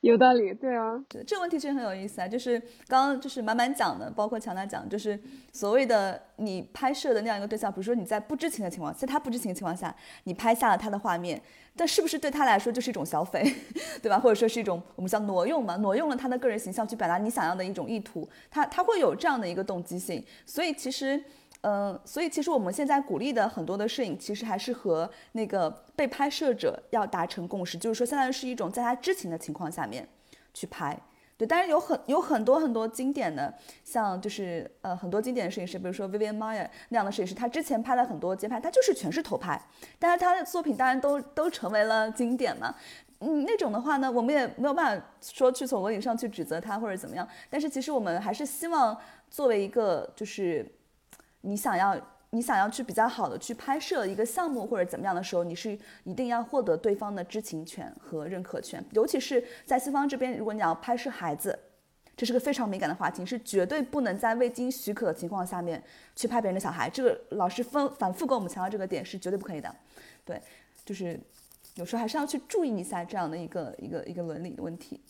[0.00, 0.92] 有道理，对啊，
[1.26, 2.28] 这个问题其实很有意思啊。
[2.28, 5.18] 就是刚刚就是满满讲的，包括强大讲，就是
[5.52, 11.40] 所谓的你拍摄的那样一个对象，比如说你在不知情的情况，在他不知情的情况下，你拍下了他的画面，
[11.76, 13.42] 但是不是对他来说就是一种消费，
[14.02, 14.18] 对吧？
[14.18, 20.24] 或者说是一种我们叫挪用嘛，挪用了他的个人形象去表达你想要的一种意图，他他会有这样的一个动机性。
[20.46, 21.22] 所以其实。
[21.62, 30.08] 嗯，所以其实我们现在鼓励的很多的摄影，其实还是和那个被拍摄者要达成共识，就是说，相当于是一种在他知情的情况下面
[30.54, 30.96] 去拍。
[31.36, 33.52] 对，当然有很有很多很多经典的，
[33.82, 39.60] 像就是呃很多经典的摄影师，比如说 Vivian Maier 那样的摄影师，他之前拍了很多街拍，他就是全是偷拍，
[39.98, 42.72] 但是他的作品当然都都成为了经典嘛。
[43.18, 48.96] 嗯，那种的话呢，我们也没有办法说去从伦理上去指责他或者怎么样，但是其实我们还是希望
[49.28, 50.64] 作为一个就是。
[51.42, 51.96] 你想要
[52.30, 58.84] 你想要去比较好的去拍摄一个项目或者怎么样的时候，你是一定要获得对方的知情权和认可权。
[58.92, 61.58] 尤其是在西方这边，如果你要拍摄孩子，
[62.16, 65.82] 这是个非常敏感的话题，是绝对不能在未经许可的情况下面
[66.16, 66.90] 去拍别人的小孩。
[66.90, 69.74] 这个老师分反复跟我们强调这个点是绝对不可以的。
[70.24, 70.42] 对，
[70.84, 71.18] 就是
[71.76, 75.00] 有时候还是要去注意一下这样的一个一个一个伦理的问题。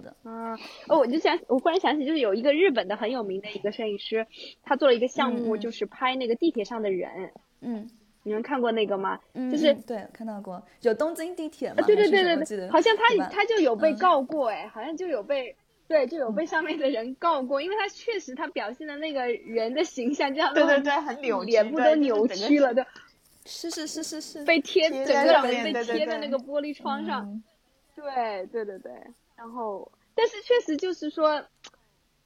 [0.00, 0.54] 的啊，
[0.88, 4.26] 哦，我就想，我忽然想起，就是有一个日本的很有名的一个摄影师，
[4.62, 7.32] 他做了一个项目，就是拍那个地铁上的人。
[7.60, 7.88] 嗯，
[8.22, 9.18] 你们看过那个吗？
[9.50, 11.82] 就是对，看到过，有东京地铁吗？
[11.86, 15.54] 对对对对对，好像他他就有被告过，哎，好像就有被
[15.88, 22.84] 对，就有被上面的人告过，因为他确实他表现的那个人的形象这样，对对对，很扭，脸部都扭曲了，对，
[23.44, 27.42] 是是是是是，被贴整个人被贴在那个玻璃窗上，
[27.94, 28.92] 对对对对。
[29.42, 31.44] 然后，但是确实就是说，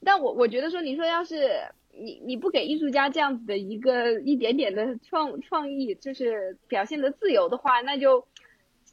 [0.04, 1.48] 但我我觉得说，你说要是
[1.90, 8.22] 你你不给艺术家这样子的一个一点点的创创意，就是表现的自由的话，那就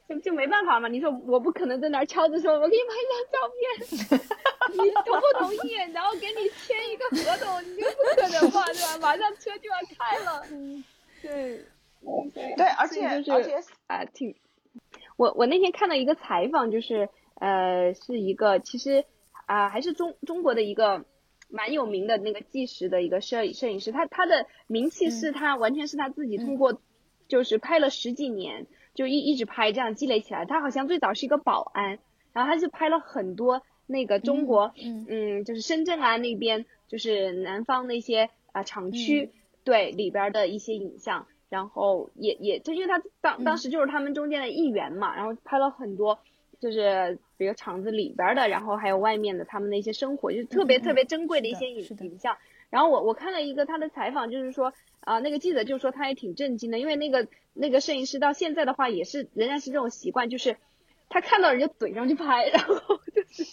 [0.07, 0.87] 就就没办法嘛。
[0.87, 5.73] 你说我不可能在那儿敲着说，我给你拍一张照片，你同不同意？
[5.91, 8.97] 然后给你签一个合同，你就不可能嘛，对吧？
[9.01, 10.45] 马上车就要开了。
[10.49, 10.81] 嗯，
[11.21, 11.65] 对，
[12.55, 14.33] 对，而且而且啊，挺，
[15.17, 17.09] 我我那天看到一个采访，就是。
[17.35, 19.05] 呃，是一个其实
[19.45, 21.05] 啊，还是中中国的一个
[21.49, 26.79] 蛮有名的那个纪实的一个摄摄影师，他他的名气是他完全是他自己通过，
[27.27, 30.45] 就是拍了十几年，就一一直拍这样积累起来。
[30.45, 31.99] 他好像最早是一个保安，
[32.31, 34.73] 然后他就拍了很多那个中国，
[35.09, 39.31] 嗯，就是深圳啊那边，就是南方那些啊厂区
[39.63, 46.19] 对里边的一些影像，然后也也就因为他当当时就是他们中间的一员嘛，然后拍了很多。
[46.63, 52.37] 就是比如厂子里边的，然后还有外面的他们的一些生活，就是特别特别珍贵的一些影影像。
[52.69, 60.55] 然后我我看了一个他的采访，就是说啊，那个记者就说他也挺震惊的，因为那个那个摄影师到现在的话也是仍然是这种习惯，就是
[61.09, 62.73] 他看到人就怼上去拍，然后
[63.13, 63.43] 就是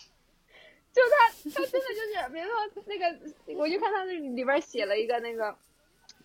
[0.93, 5.57] 就他他真的就是比如说那个，我就看他那里边写了一个那个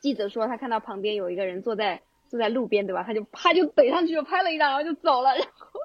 [0.02, 3.02] 记者说他看到旁边有一个人坐在坐在路边，对吧？
[3.02, 5.80] 他就啪就怼上去就拍了一张，然后就走了，然后。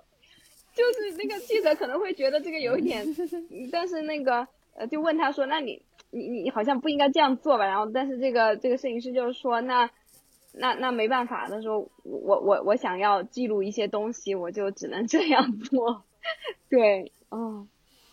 [0.81, 3.07] 就是那个记者可能会觉得这个有一点，
[3.71, 7.67] 但是那个呃就问他说，那你你你好像不应该这样做吧？
[7.67, 9.91] 然后但是这个这个摄影师就是说，那
[10.55, 16.05] 那那没办法，他说我我我想要记录一些东西，我就只能这样做。
[16.71, 17.67] 对，哦，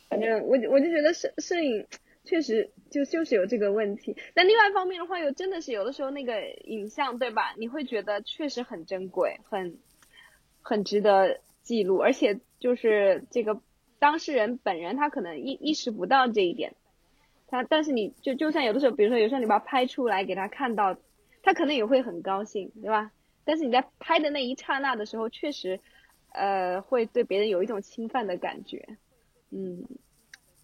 [0.10, 1.88] 反正我我就觉得摄摄影
[2.26, 4.18] 确实就就是有这个问题。
[4.34, 7.54] 但另外一方面的话，又真的是有的时候那个影像对吧？
[7.58, 9.78] 你会觉得确实很珍贵，很
[10.62, 12.40] 很值得记录，而且。
[12.60, 13.62] 就是这个
[14.00, 16.76] 当事人本人，他可能意意识不到这一点，
[17.48, 20.98] 他但是你就就算有的时候，比如说有时候你把它拍出来给他看到，
[21.44, 23.12] 他可能也会很高兴，对吧？
[23.46, 25.80] 但是你在拍的那一刹那的时候，确实，
[26.34, 28.86] 呃，会对别人有一种侵犯的感觉，
[29.52, 29.86] 嗯，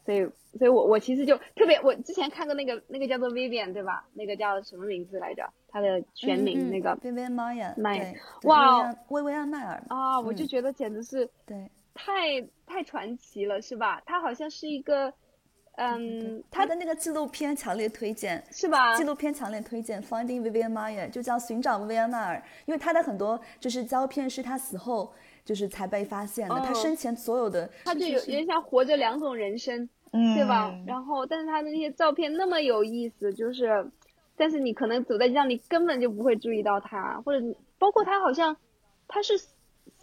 [0.05, 0.27] 所以
[0.57, 4.05] 所以我我其实就特别，我之前看过那个那个叫做 Vivian 对吧？
[4.13, 5.49] 那个叫什么名字来着？
[5.69, 11.69] 他的全名那个 Vivian Maier，哇，薇薇安迈尔啊，我就觉得简直是对。
[11.93, 14.01] 太太传奇了，是吧？
[14.05, 15.13] 他好像是一个，
[15.75, 18.95] 嗯，他的那个纪录片强烈推荐，是吧？
[18.95, 25.13] 纪录片强烈推荐，Finding Vivian Maier，就叫寻找薇薇安迈尔，因为他的很多就是胶片是他死后
[25.45, 30.73] 就是才被发现的，他生前所有的，他就有点像活着两种人生，嗯对吧？
[30.87, 33.91] 然后，但是他的那些照片那么有意思，就是，
[34.35, 38.57] 但是你可能走在街上，你根本就不会注意到他，或者包括他好像
[39.07, 39.39] 他是。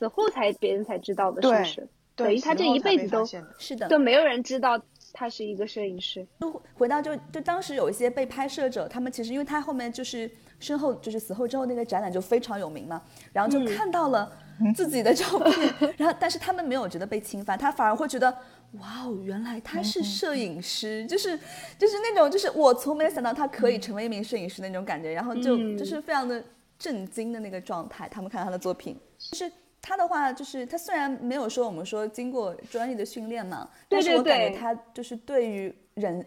[0.00, 1.88] 死后才别人才知道的，是不是？
[2.16, 3.24] 等于他这一辈子都
[3.58, 4.80] 是的，都没有人知道
[5.12, 6.26] 他是一个摄影师。
[6.40, 14.30] 就回到就就当时有一些被拍摄者，他们其实因为他后面就是身后就是死后之后那个展览就非常有名嘛，然后就看到了
[14.74, 18.30] 自己的照片， 然后但是他们没有觉得被侵犯，他反而会觉得
[18.72, 21.38] 哇哦，原来他是摄影师，就是
[21.78, 26.42] 就是那种就是我从没有想到他可以成为一名摄影师那种感觉，然后就就是非常的
[26.78, 28.06] 震惊的那个状态。
[28.10, 29.50] 他们看到他的作品，就是
[29.82, 36.24] 他的话，就是他虽然没有说我们说经过专业的训练嘛，但是我感觉他就是对于人，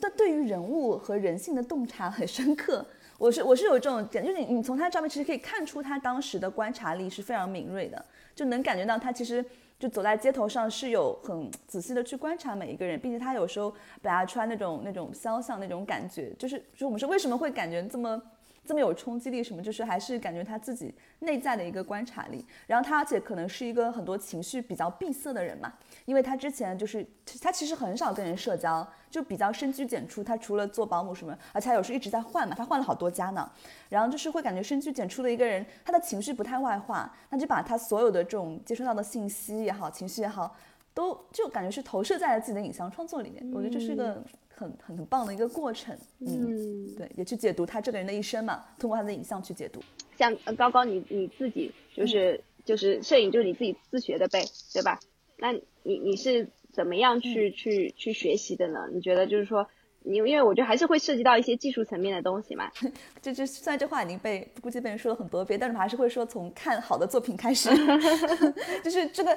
[0.00, 2.84] 但对于人物和人性的洞察很深刻。
[3.18, 8.04] 我是我是有这种感，就是你你从他照片其实可以看出他当时的观察力是非常敏锐的，
[8.34, 9.44] 就能感觉到他其实。
[9.78, 18.18] 就走在街头上是有很仔细的去观察每一个人，并且他有时候表达出来那种那种肖像那种感觉，就是就我们说为什么会感觉这么。
[18.66, 22.44] 这么有冲击力，什么就是还是感觉他自己内在的一个观察力。
[22.66, 25.72] 然后他而且可能是一个很多情绪比较闭塞的人嘛，
[26.04, 27.06] 因为他之前就是
[27.40, 30.24] 他其实很少跟人社交，就比较深居简出。
[30.24, 33.48] 他除了做保姆什么，而且他有时候一直在换嘛，他换了好多家呢。
[33.88, 40.56] 然后就是会感觉深居简出的一个人，他的情绪不太外化，那就把他所有的这种接收到的信息也好，情绪也好，
[40.92, 43.48] 都就感觉是投射在了自己的影像创作里面。
[43.54, 44.22] 我觉得这是一个。
[44.56, 49.80] 很很很棒的一个过程，嗯，对，也去解读他这个人的一生嘛，通过他的影像去解读。
[50.16, 54.98] 像高高，你你自己就是就是摄影，就是你自己自学的呗，对吧？
[55.36, 55.52] 那
[55.82, 58.88] 你你是怎么样去去去学习的呢？
[58.92, 59.68] 你觉得就是说？
[60.06, 62.70] 因为因为我觉得还是会涉及到一些技术层面的东西嘛，
[63.20, 67.68] 这就虽然这话已经被估计被人说了很多遍，但是我还是会说从看好的作品开始，
[68.82, 69.36] 就是这个，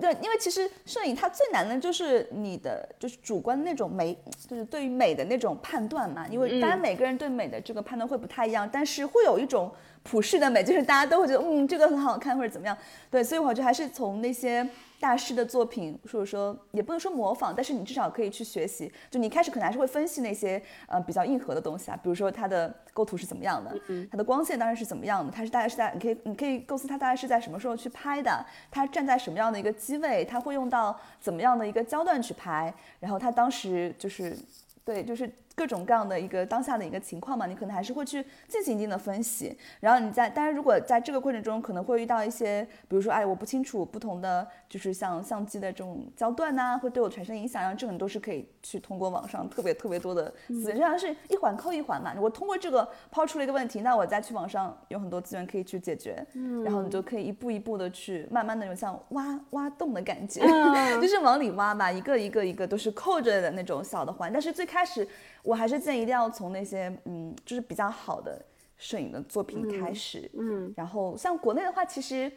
[0.00, 4.16] 对，因为其实摄影它最难的就是你的就是主观那种美，
[4.48, 12.76] 就是对于美的那种判断嘛，因为当然每个人对美的这个判断会不太一样，但是会有一种普世的美，就是大家都会觉得嗯这个很好看或者怎么样，
[13.10, 14.68] 对，所以我觉得还是从那些。
[15.00, 18.92] 大师的作品，或者说也不能说模仿，但是你至少可以去学习。
[19.10, 23.74] 就你开始可能还是会分析那些呃比较硬核的东西啊，比如说它的构图是怎么样的，
[24.10, 34.36] 它的光线当然是怎么样的，它是大概是在你可以你可以构思它大概是在什么时候去拍的，它站在什么样的一个机位，它会用到怎么样的一个焦段去拍，然后它当时就是
[34.84, 35.30] 对就是。
[35.58, 39.58] 各种各样的一个当下的一个情况嘛，你可能还是会去进行一定的分析。
[39.80, 52.14] 然后你在，当然如果在这个过程中可能会遇到一些，比如说，哎，我不清楚不同的就是像相机的这种焦段呐，会对我产生影响，然后这种都是可以去通过网上特别特别多的资源，就像是一环扣一环嘛。
[52.20, 56.24] 我通过这个抛出了一个问题，那我再去网上有很多资源可以去解决，
[56.64, 60.40] 然后你就可以一步一步的去慢慢的有像挖挖洞的感觉，
[61.02, 65.08] 就是往里挖吧，一个一个一个都是扣着的那种小的环，但是最开始。
[65.48, 68.38] 我还是建议一定要从那些嗯，就是比较好的
[68.76, 72.30] 摄影的作品开始，嗯，然后像国内的话，其实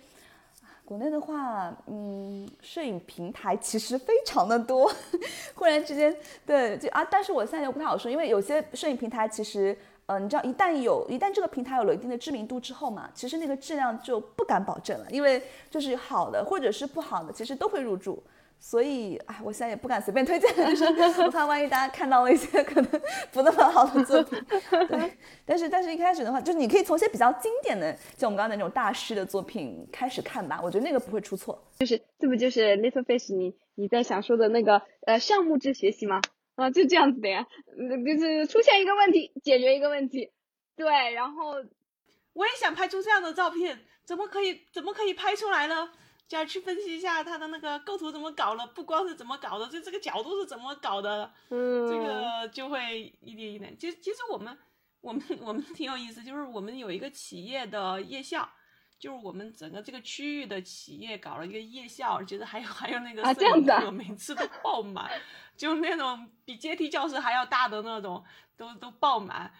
[0.85, 4.89] 国内的话，嗯，摄影平台其实非常的多，
[5.55, 18.23] 忽然之间，对，就啊，但是我现在又不太好说，因为有些摄影平台其实，呃，你知道，一旦有，一旦这个平台有了一定的知名度之后嘛，其实那个质量就不敢保证了，因为就是好的或者是不好的，其实都会入驻。
[18.63, 20.49] 所以，哎，我现在也不敢随便推荐，
[21.25, 23.01] 我怕万一大家看到了一些可能
[23.31, 24.39] 不那么好的作品。
[24.87, 31.59] 对，但是，但是一开始的话，就是你可以从一些比较经典的，就我们刚才那种大师的作品开始看吧，我觉得那个不会出错。
[31.79, 36.21] 就是这不就是 Little Fish 你你在想说的那个呃项目制学习吗？
[36.53, 40.31] 啊，就这样子的呀，就是出现一个问题，解决一个问题。
[40.75, 41.55] 对，然后
[42.33, 45.89] 我也想拍出这样的照片，怎么可以怎么可以拍出来呢？
[46.31, 53.77] 就要去分析一下他的那个构图怎么搞了，不光是怎么搞的，就这个角度是怎么搞的，嗯，这个就会一点一点。
[53.77, 54.57] 其实其实我们
[55.01, 58.49] 我们我们挺有意思，就是我们有一个企业的夜校，
[58.97, 65.11] 就是我们整个这个区域的企业搞了一个夜校，觉得还有还有那个摄影课，每次都爆满，
[65.57, 68.23] 就那种比阶梯教室还要大的那种，
[68.55, 69.51] 都都爆满。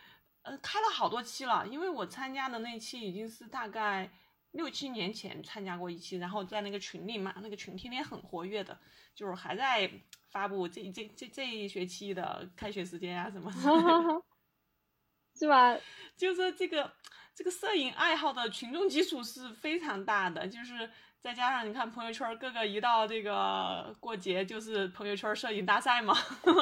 [0.44, 4.10] 呃，开了好多期了，因为我参加的那期已经是大概。
[4.52, 8.78] 六七年前参加过一期，然后在那个群里嘛，那个群天天很活跃的，
[9.16, 9.90] 就是还在
[10.30, 13.58] 发布这这这这一学期的开学时间啊什么的，
[15.40, 15.78] 是吧？
[16.18, 16.92] 就是这个
[17.34, 20.90] 这个摄影爱好的群众基础是非常大的，就是
[21.22, 26.14] 再加上你看朋友圈，各个一到这个过节就是朋友圈摄影大赛嘛。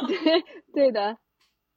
[0.08, 1.18] 对 对的，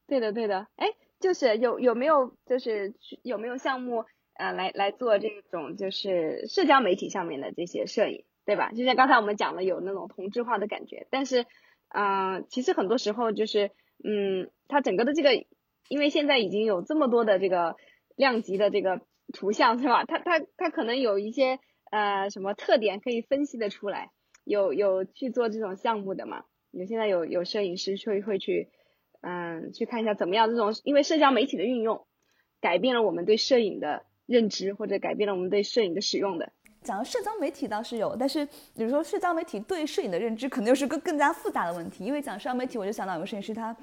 [0.07, 0.87] 对的对的，哎，
[1.19, 4.05] 就是有有没有就是有没有项目？
[4.35, 8.73] 啊，来来做这种就是社交媒体上面的这些摄影，对吧？
[8.73, 11.07] 就像刚才我们讲的，有那种同质化的感觉。
[11.11, 11.47] 但是，
[11.89, 13.71] 嗯，其实很多时候就是，
[14.03, 15.35] 嗯，它整个的这个，
[15.89, 17.77] 因为现在已经有这么多的这个
[18.17, 19.03] 量级的这个
[19.33, 20.05] 图像，是吧？
[20.05, 21.59] 它它它可能有一些
[21.91, 24.11] 呃什么特点可以分析的出来，
[24.45, 26.45] 有有去做这种项目的嘛？
[26.71, 28.71] 有现在有有摄影师会会去，
[29.21, 32.07] 嗯，去看一下怎么样这种，因为社交媒体的运用，
[32.63, 36.53] 改变了我们对摄影的认知，或者改变了我们对摄影的使用的。
[36.83, 38.45] 讲到社交媒体倒是有，但是
[38.75, 42.05] 比如说社交媒体对摄影的认知，可能又是个更加复杂的问题。
[42.05, 43.77] 因为讲社交媒体，我就想到有个摄影师他。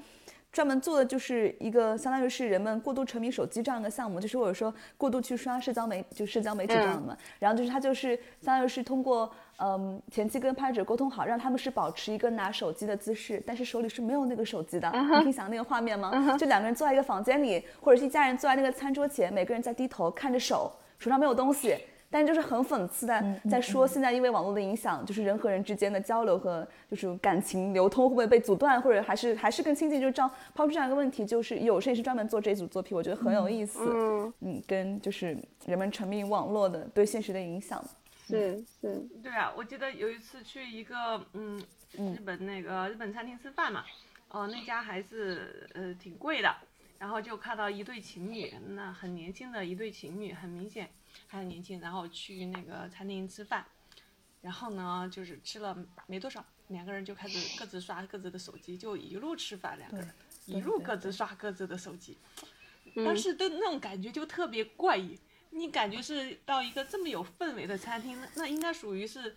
[0.52, 7.16] 专门做的就是一个，相当于是人们过度沉迷手机这样一个项目，就是或者说过度去刷社交媒，就社交媒体这样的嘛。
[7.38, 14.90] 然后就是他就是相当于是通过，嗯，前期跟拍摄者沟通好，让他们是保持一个拿手机的姿势，但是手里是没有那个手机的。
[14.92, 16.36] 你可以想那个画面吗？
[16.36, 21.76] 就两个人坐在一个房间里，或者是一家人坐在那个餐桌前，每个人在低头看着手，手上没有东西。
[22.10, 30.00] 但就是很讽刺的，在说现在因为网络的影响，就是人和人之间的交流和就是感情流通会不会被阻断，或者还是还是更亲近？
[30.00, 33.80] 就是这样抛出这样一个问题，就是有摄影师专门做这组作品，我觉得很有意思。
[33.86, 37.80] 嗯，嗯，跟就是人们沉迷网络的对现实的影响。
[38.28, 38.98] 对对。
[39.22, 43.84] 对啊，我记得有一次去一个嗯日本那个日本餐厅吃饭嘛，
[44.30, 46.52] 哦那家还是呃挺贵的，
[46.98, 50.88] 然后就看到一对情侣，那很年轻的一对情侣，很明显。
[51.26, 53.64] 还很年轻，然后去那个餐厅吃饭，
[54.40, 60.08] 然后呢，就是吃了没多少，两个人就开始各自刷各自的手机，就一路吃饭，两个人
[60.46, 62.18] 一路各自刷各自的手机，
[62.96, 65.18] 当时的那种感觉就特别怪异，
[65.50, 69.36] 你感觉是到一个这么有氛围的餐厅，那应该属于是，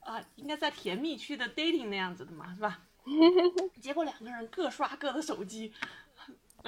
[0.00, 2.82] 啊，应该在甜蜜区的 dating 那样子的嘛，是吧？
[3.80, 5.72] 结果两个人各刷各的手机。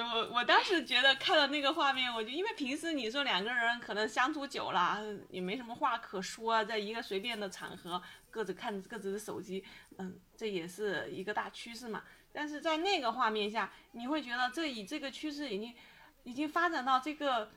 [0.03, 9.63] 我我当时觉得看到那个画面，我就因为平时你说两个人可能相处久了也没什么话可说，在一个随便的场合各自看各自的手机，
[9.97, 12.03] 嗯，这也是一个大趋势嘛。
[12.31, 15.75] 但是在那个画面下，你会觉得这以这个趋势已经
[16.23, 17.51] 已经发展到这个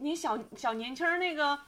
[0.00, 1.58] 你小小年轻那个。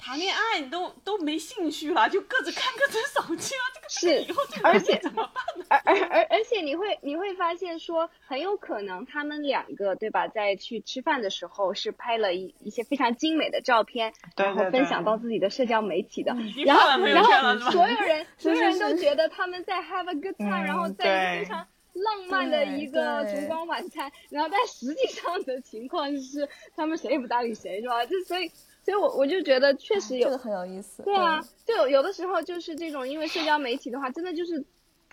[0.00, 5.64] 谈恋爱你都都没兴趣了，就各自看各自手机了，这个是以后而且怎么办呢？
[5.68, 16.34] 而而而而且你会你会发现说，很有可能他们两个对吧，在去吃饭的时候是拍了一一些非常精美的照片，然后分享到自己的社交媒体的，
[16.64, 28.06] 然后然后所有人 所有人都觉得他们在 have a good time，然后在非常浪漫的一个烛光晚餐，然后但实际上的情况是他们谁也不搭理谁，是吧？
[28.06, 28.50] 就所以。
[28.82, 31.02] 所以，我我就觉得确实有这个很有意思。
[31.02, 34.64] 对啊，就有有的时候就是这种，因为社交媒体的话，真的就是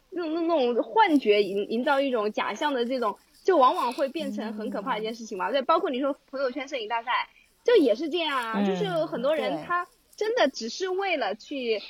[0.09, 5.51] 那种那种幻觉营营造一种假象的这种，就往往会变成很可怕的一件事情嘛。
[5.51, 7.30] 对，包括你说朋友圈摄影大赛，
[7.63, 8.65] 就也是这样啊。
[8.65, 11.82] 就是很多人他真的只是为了去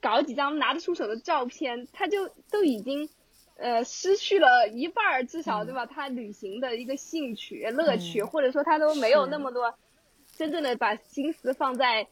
[0.00, 3.08] 搞几张拿得出手的照片，他就都已经
[3.56, 5.86] 呃失去了一半儿，至少对吧？
[5.86, 9.74] 他旅行的一个兴趣乐趣，或者说他都没有那么多。
[10.36, 12.06] 真正的把心思放在，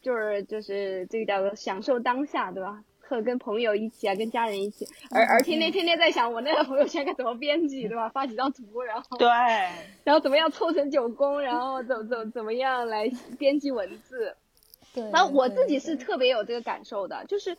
[0.00, 2.82] 就是就是这个叫做享受当下，对吧？
[3.08, 8.08] 和跟朋友一起啊，跟家人一起，而而天天天天在想我那个朋友圈该怎么编辑，对吧？
[8.08, 9.28] 发几张图，然后对，
[10.02, 13.08] 然后怎么样凑成九宫，然后怎怎怎么样来
[13.38, 14.34] 编辑文字。
[14.92, 17.56] 对，然后我自己是特别有这个感受的，就是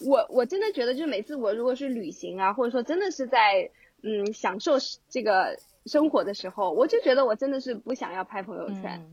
[0.00, 3.70] 我我真的觉得，就是每次我如果是旅行啊，或者说真的是在
[4.02, 4.78] 嗯享受
[5.10, 9.06] 这个生活的时候，我就觉得我真的是不想要拍朋友圈。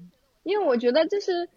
[0.43, 1.49] 因为我觉得就是，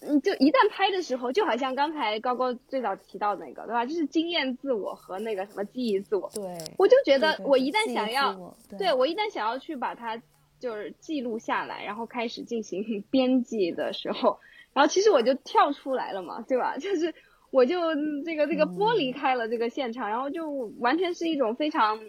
[0.00, 3.86] 嗯，就一旦拍的时候，就好像刚才高高最早提到那个，对吧？
[3.86, 6.30] 就是经验自我和那个什么记忆自我。
[6.34, 6.42] 对。
[6.78, 10.20] 我就觉得，我一旦想要，对我一旦想要去把它
[10.58, 14.38] 就是记录下来，然后开始进行 编辑的时候，
[14.72, 16.76] 然后其实我就跳出来了嘛，对吧？
[16.80, 17.14] 就是
[17.50, 17.94] 我就
[18.24, 20.50] 这个这个剥离开了这个现场，然后就
[20.80, 22.00] 完全是一种非常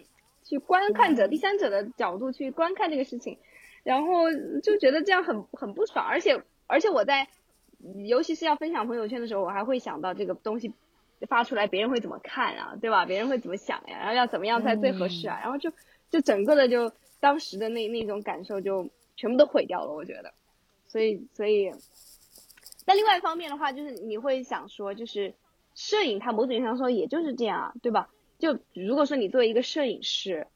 [0.44, 3.38] 去观看者、第三者的角度去观看这个事情。
[3.86, 4.32] 然后
[4.64, 7.28] 就觉得这样很很不爽，而且而且我在，
[8.04, 10.72] 尤其是要分享朋友圈的时候，我还会想到这个东西
[11.28, 13.06] 发出来别人会怎么看啊，对吧？
[13.06, 13.98] 别人会怎么想呀？
[14.00, 15.38] 然后要怎么样才最合适啊？
[15.40, 15.70] 然后就
[16.10, 20.34] 就整个的就当时的那那种感受就全部都毁掉了，我觉得。
[20.88, 21.70] 所以所以，
[22.86, 25.32] 那另外一方面的话，就是你会想说，就是
[25.76, 28.10] 摄影它某种意义上说也就是这样啊，对吧？
[28.40, 30.48] 就如果说你作为一个摄影师，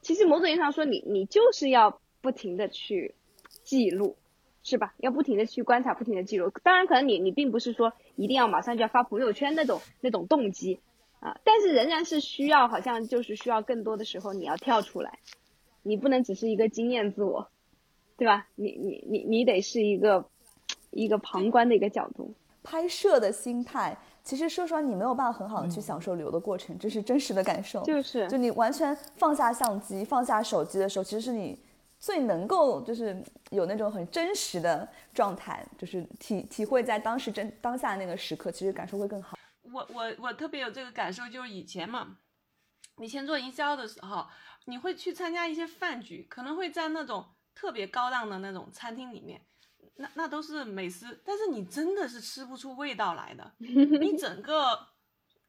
[0.00, 2.00] 其实某种意义上说你你就是要。
[2.26, 3.14] 不停的去
[3.62, 4.16] 记录，
[4.64, 4.94] 是吧？
[4.98, 6.50] 要不停的去观察，不停的记录。
[6.64, 10.80] 当然，可能你你并不是说一定要马上就要发朋友圈那种那种动机
[11.20, 15.20] 啊，但是仍然是需要，好像就是需要更多的时候你要跳出来，
[15.84, 17.48] 你不能只是一个经验自我，
[18.16, 18.48] 对吧？
[18.56, 20.28] 你你你你得是一个
[20.90, 23.96] 一个旁观的一个角度，拍摄的心态。
[24.24, 27.84] 其实说实话，你没有办法很好的去享受旅游的过程，这是真实的感受。
[27.84, 31.56] 就是，就你完全放下相机、放下手机的时候，其实是你。
[32.06, 39.36] 最能够就是有那种很真实的状态，就是体体会在当时真当下那个时刻，其实感受会更好。
[39.72, 42.18] 我我我特别有这个感受，就是以前嘛，
[42.98, 44.24] 以前做营销的时候，
[44.66, 47.26] 你会去参加一些饭局，可能会在那种
[47.56, 49.44] 特别高档的那种餐厅里面，
[49.96, 53.52] 那那都是美食，但是你真的是吃不出味道来的。
[53.58, 54.86] 你整个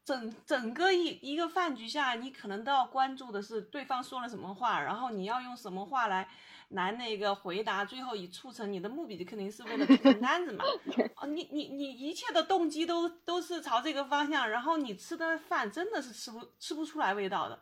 [0.08, 6.26] 整整个一一个饭局下来，你可能都要关注的是对方说了什么话，然后你要用什么话来。
[6.72, 10.62] 来那个回答，最后以促成你的目的，肯定是为了成单子嘛。
[11.16, 17.58] 哦，你你你一切的动机都都是朝这个方向，然后你吃的饭真的是吃不吃不出来味道的。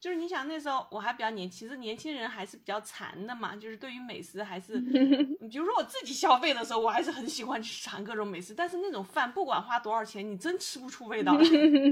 [0.00, 4.80] 就是你想那时候我还比较年，其实年轻人还是比较馋的嘛，就是对于美食还是，
[5.50, 11.44] 比如说我自己消费的时候，我还是很喜欢去尝各种美食，但是那种饭不管花多少钱，你真吃不出味道来。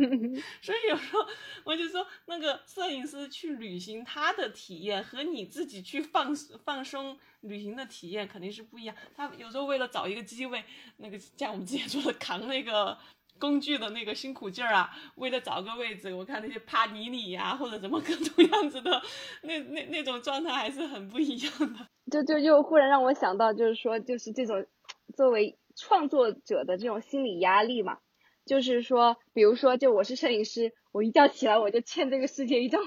[0.62, 1.26] 所以有时候
[1.64, 6.34] 我就说，那个摄影师去旅行，他的体验和你自己去放
[6.64, 8.96] 放松旅行的体验肯定是不一样。
[9.14, 10.64] 他有时候为了找一个机位，
[10.96, 12.96] 那个像我们之前说的扛那个。
[13.38, 19.02] 工具的那个辛苦劲儿啊，为了找个位置，我看那些帕尼尼呀，或者什么各种样子的，
[19.42, 21.88] 那那那种状态还是很不一样的。
[22.10, 24.66] 就就就忽然让我想到，就是说，就是这种
[25.14, 27.98] 作为创作者的这种心理压力嘛。
[28.46, 32.80] 就是说，比如说，就我是摄影师，我一觉起来我就欠这个世界一张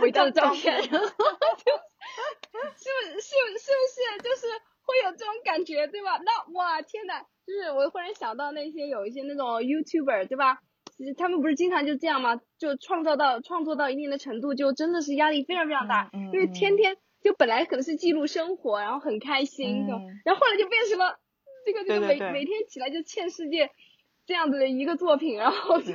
[0.00, 1.72] 伟大的照片， 然后就，
[2.76, 4.46] 是不是是是不是就是
[4.92, 6.18] 会有这种感觉，对吧？
[6.18, 7.22] 那哇天呐！
[7.46, 10.58] 就是我忽然想到那些有一些那种 YouTuber 对吧？
[10.96, 12.40] 其实他们不是经常就这样吗？
[12.58, 19.86] 就创造到创作到一定的程度，就真的是压力非常非常大，因为天天就本来可能是记录生活，然后很开心，
[20.24, 21.18] 然后后来就变成了
[21.64, 23.70] 这个这个每每天起来就欠世界
[24.26, 25.94] 这样子的一个作品，然后就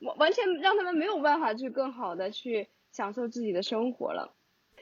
[0.00, 4.34] 完完全让他们没有办法去更好的去享受自己的生活了。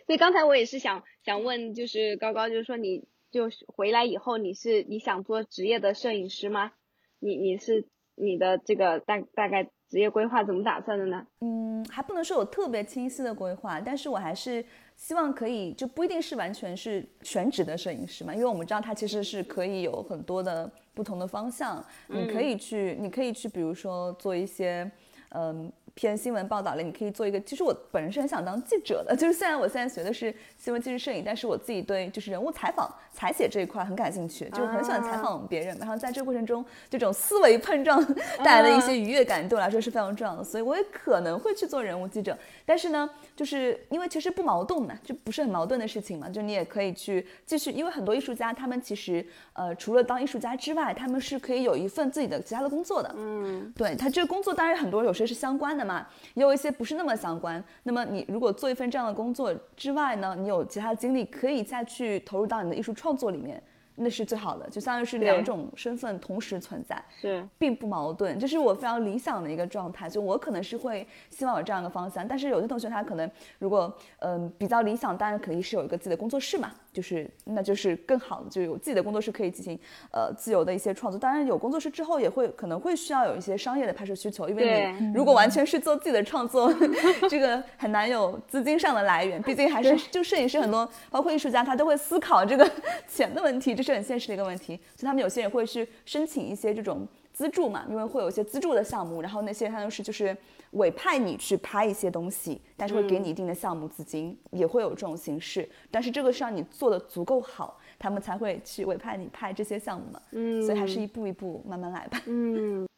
[0.07, 3.09] 所以刚才我也是想想问，就是高高，就是说你。
[3.39, 6.73] 就回来以后，你是你想做职业的摄影师吗？
[7.21, 7.87] 你你是
[8.17, 11.25] 你的这个大大概职业规划怎么打算的呢？
[11.41, 14.65] 嗯，还不能说有特别清晰的规划，但是我还是
[14.97, 24.91] 希望可以，就不一定是完全是全职的摄影师嘛，因为我们知道它其实是可以有很多的不同的方向，你可以去，你可以去，比如说做一些，
[25.29, 25.73] 嗯。
[25.99, 27.41] 偏新闻报道了，你可以做一个。
[27.41, 35.77] 其实我本人是很想当记者的， 就是虽然我现在学的是新闻纪实摄影，但是我自己对就是人物采访、采写这一块很感兴趣，就很喜欢采访别人。
[35.77, 38.01] 然后在这个过程中，这种思维碰撞
[38.45, 40.45] 带来的一些愉悦感，对我来说是非常重要的。
[40.45, 42.39] 所以我也可能会去做人物记者。
[42.65, 46.29] 但是呢，就是因为其实不矛盾嘛，就不是很矛盾的事情嘛。
[46.29, 53.13] 就你也可以去继续，因为很多艺术家他们其实呃除了当艺术家之外，他们是可以有一份自己的其他的工作的。
[53.17, 55.88] 嗯，对他这个工作当然很多有些是相关的。
[55.89, 57.63] 嘛，也有一些不是那么相关。
[57.85, 63.63] 那么你如果做一份这样的工作之外呢，你有其他的精力可以再去投入到你的艺术创作里面。
[64.01, 70.09] 那是最好的，就相当于是两种身份同时存在，是并不矛盾，这是我非常理想的一个状态。
[70.09, 73.29] 就我可能是会希望有这样一个方向，但是有些同学他可能
[73.59, 79.79] 如果嗯比较理想，当然肯定是有一个自己的工作室嘛，就是那就是更好的，就有自己的工作室可以进行
[80.11, 81.19] 呃自由的一些创作。
[81.19, 86.73] 当然有工作室之后也会可能会需要有一些商业的拍摄需求，因为你如果完全是做自己的创作，
[87.29, 92.69] 这个很难有资金上的来源，毕竟还是就摄影师很多，包括艺术家他都会思考这个
[93.07, 93.75] 钱的问题。
[93.75, 97.07] 这是很现实的一个问题，所以他们有些人会去申请一些这种
[97.39, 100.37] 资助嘛，因为会有一些资助的项目，然后那些他都是就是
[100.73, 112.89] 委派你去拍一些东西，但是会给你一定的项目资金，也会有这种形式，但是这个是让你做的足够好，他们才会去委派你拍这些项目嘛，嗯，所以还是一步一步慢慢来吧，嗯，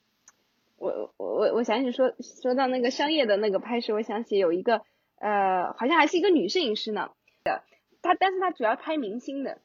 [0.78, 4.80] 我我我我想起说说到那个商业的那个拍摄，我想起有一个
[5.18, 7.10] 呃，好像还是一个女摄影师呢，
[7.44, 7.62] 的，
[8.00, 9.58] 她但是她主要拍明星的。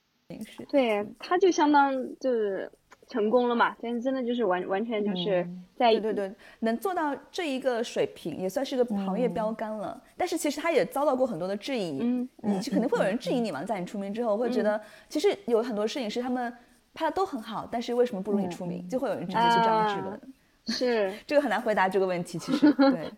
[0.71, 2.71] 对，他就相当就是
[3.07, 10.01] 成功了嘛，但是真的就是完完全就是在对对对，能做到这一个水平，也算是个行业标杆了。
[10.17, 16.51] 但是其实他也遭到过很多的质疑，嗯，你肯定会有人质疑你嘛，在你出名之后，会觉得其实有很多摄影师他们
[16.93, 18.87] 拍的都很好，但是为什么不如你出名？
[18.89, 20.21] 就会有人直接去这样质问。
[20.67, 23.11] 是 这个很难回答这个问题，其实 对，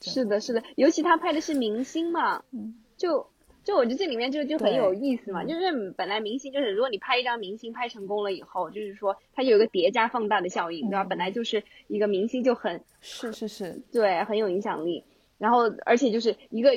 [0.00, 3.24] 是的，是的，尤其他拍的是明星嘛，嗯，就。
[3.68, 11.04] 就我觉得这里面就就很有意思嘛，就是本来明星就是如果你拍一张明星拍成功了以后，就是说它有一个叠加放大的效应，对吧？
[11.04, 15.04] 本来就是一个明星就很是是是，对，很有影响力。
[15.36, 16.70] 然后而且就是一个，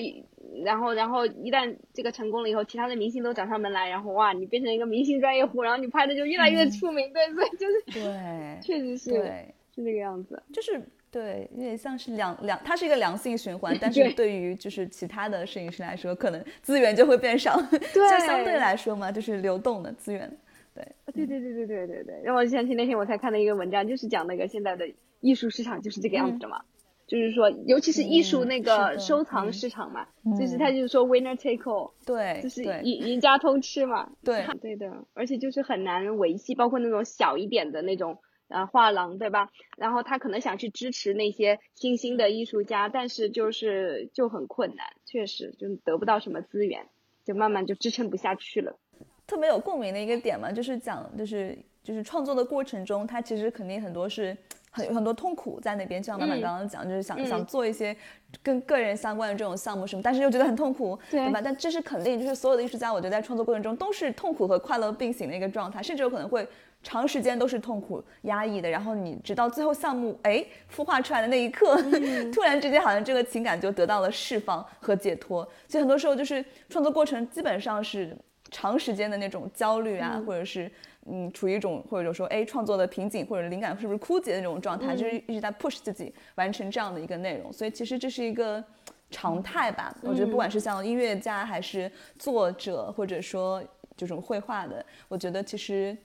[0.65, 10.81] 然后然后一旦这个成功了以后，其他的明星都找上门来，然后哇，你变成一个明星专业户，然后你拍的就越来越出名，对，所以就是对，确实是对，是这个样子，就是。
[11.11, 17.61] 对，有点像是良良，它是一个良性循环， 但是对于就是其他的摄影师来说，可能资源就会变少，
[17.93, 20.31] 就相对来说嘛，就是流动的资源。
[20.73, 22.21] 对，对对对对对对对。
[22.23, 24.89] 让我想起那天我才看的一个文章，就是讲那个现在的
[25.19, 26.61] 艺术市场就是这个样子的嘛。
[27.07, 30.07] 就是说，尤其是艺术那个收藏市场嘛，
[30.39, 38.17] 就是他就是说 winner take all，对，就是赢赢家通吃嘛，对， 对的，而且就是很难维系，包括那种小一点的那种
[38.51, 39.49] 呃画廊，对吧？
[39.77, 46.85] 然后他可能想去支持那些新兴的艺术家，但是就是就很困难，确实就得不到什么资源，
[47.25, 48.77] 就慢慢就支撑不下去了。
[49.25, 54.37] 特别有共鸣的一个点嘛，就是讲就是就是创作的过程中，他其实肯定很多是。
[54.73, 57.93] 很有很多痛苦在那边，就像妈妈刚刚讲，就是想想做一些
[58.41, 61.41] 跟个人相关的这种项目什么，但是又觉得很痛苦，对吧？
[61.43, 66.47] 但这是肯定，就是所有的艺术家，我觉得在创作过程中都是痛苦和快乐并行的一个状态，甚至有可能会
[66.83, 68.69] 长时间都是痛苦压抑的。
[68.69, 71.75] 然后你直到最后项目哎孵化出来的那一刻，
[72.33, 75.43] 突然之间好像这个情感就得到了释放和解脱。
[75.67, 78.15] 所以很多时候就是创作过程基本上是
[78.49, 80.71] 长时间的那种焦虑啊，或者是。
[81.07, 88.63] 嗯，处于一种或者说哎创作的瓶颈或者灵感是不是枯竭的那种状态，就是一直在 push 自己完成这样的一个内容，所以其实这是一个
[89.09, 89.91] 常态吧。
[90.03, 93.63] 我觉得不管是像音乐家还是作者，或者说
[93.97, 95.97] 这种绘画的，我觉得其实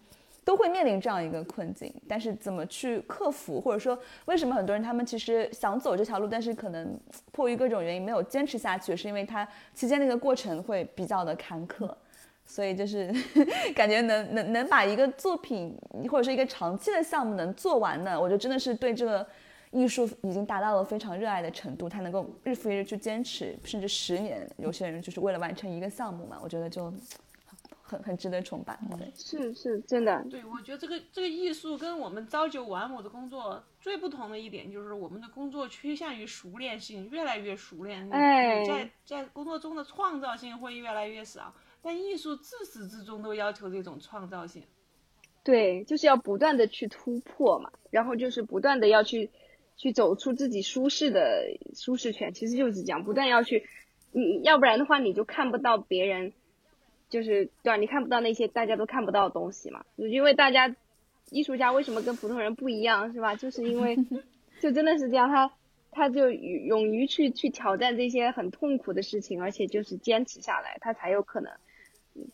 [0.47, 1.93] 都会面临这样一个困境。
[2.09, 6.99] 但是怎么去克服，或者说为什么很多人他们其实想走这条路，但是可能
[7.33, 11.93] 迫于各种原因没有坚持下去，是因为他期间那个过程会比较的坎坷。
[12.49, 13.13] 所以就是
[13.75, 15.77] 感觉能能能把一个作品
[16.09, 19.27] 或者是一个长期的项目能做完的，我觉得真的是对这个
[19.73, 21.89] 艺术已经达到了非常热爱的程度。
[21.89, 26.95] 他能够日复一日去坚持，甚至十年，有些人就是为了完成一个项目嘛，我觉得就
[27.87, 28.79] 很很值得崇拜。
[28.99, 30.25] 对，是是真的。
[30.31, 38.13] 对，我觉得这个这个艺术跟我们朝九晚五的工作最不同的一点就是我们的工作趋向于熟练性，越来越熟练。
[38.13, 41.55] 哎，在在工作中的创造性会越来越少。
[41.83, 44.65] 但艺术自始至终都要求这种创造性，
[45.45, 49.31] 对，就是要不断的去突破嘛，然后就是不断的要去
[49.77, 51.45] 去走出自己舒适的
[51.77, 53.69] 舒适圈，其实就是讲不断要去，
[54.11, 56.33] 你要不然的话你就看不到别人，
[57.09, 57.77] 就是对吧？
[57.77, 60.75] 你看不到那些大家都看不到的东西嘛，因为大家
[61.31, 63.35] 艺术家为什么跟普通人不一样，是吧？
[63.35, 63.97] 就是因为
[64.61, 65.51] 就真的是这样，他
[65.91, 71.53] 他就勇于去去挑战这些很痛苦的事情，而且就是坚持下来，他才有可能。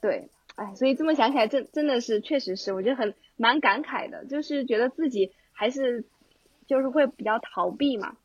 [0.00, 6.04] 对，哎，所以这么想起来，真真的是，确实是，我觉得很蛮感慨的，就是觉得自己还是，
[6.68, 8.16] 就是会比较逃避嘛，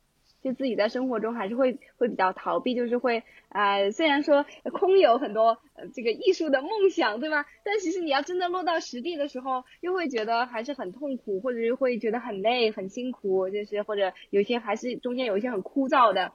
[0.42, 5.58] 就自己在生活中还是会会比较逃避，就是会，呃，虽然说空有很多
[5.92, 7.46] 这个艺术的梦想，对吧？
[7.64, 16.32] 但其实你要真的落到实地的时候，又会觉得还是很痛苦，或者是会觉得很累、很辛苦，就是或者有些还是中间有一些很枯燥的，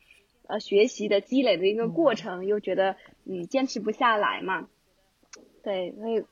[0.47, 4.67] 呃，学习的积累的一个过程，又觉得嗯坚持不下来嘛。
[5.63, 6.25] 对，所以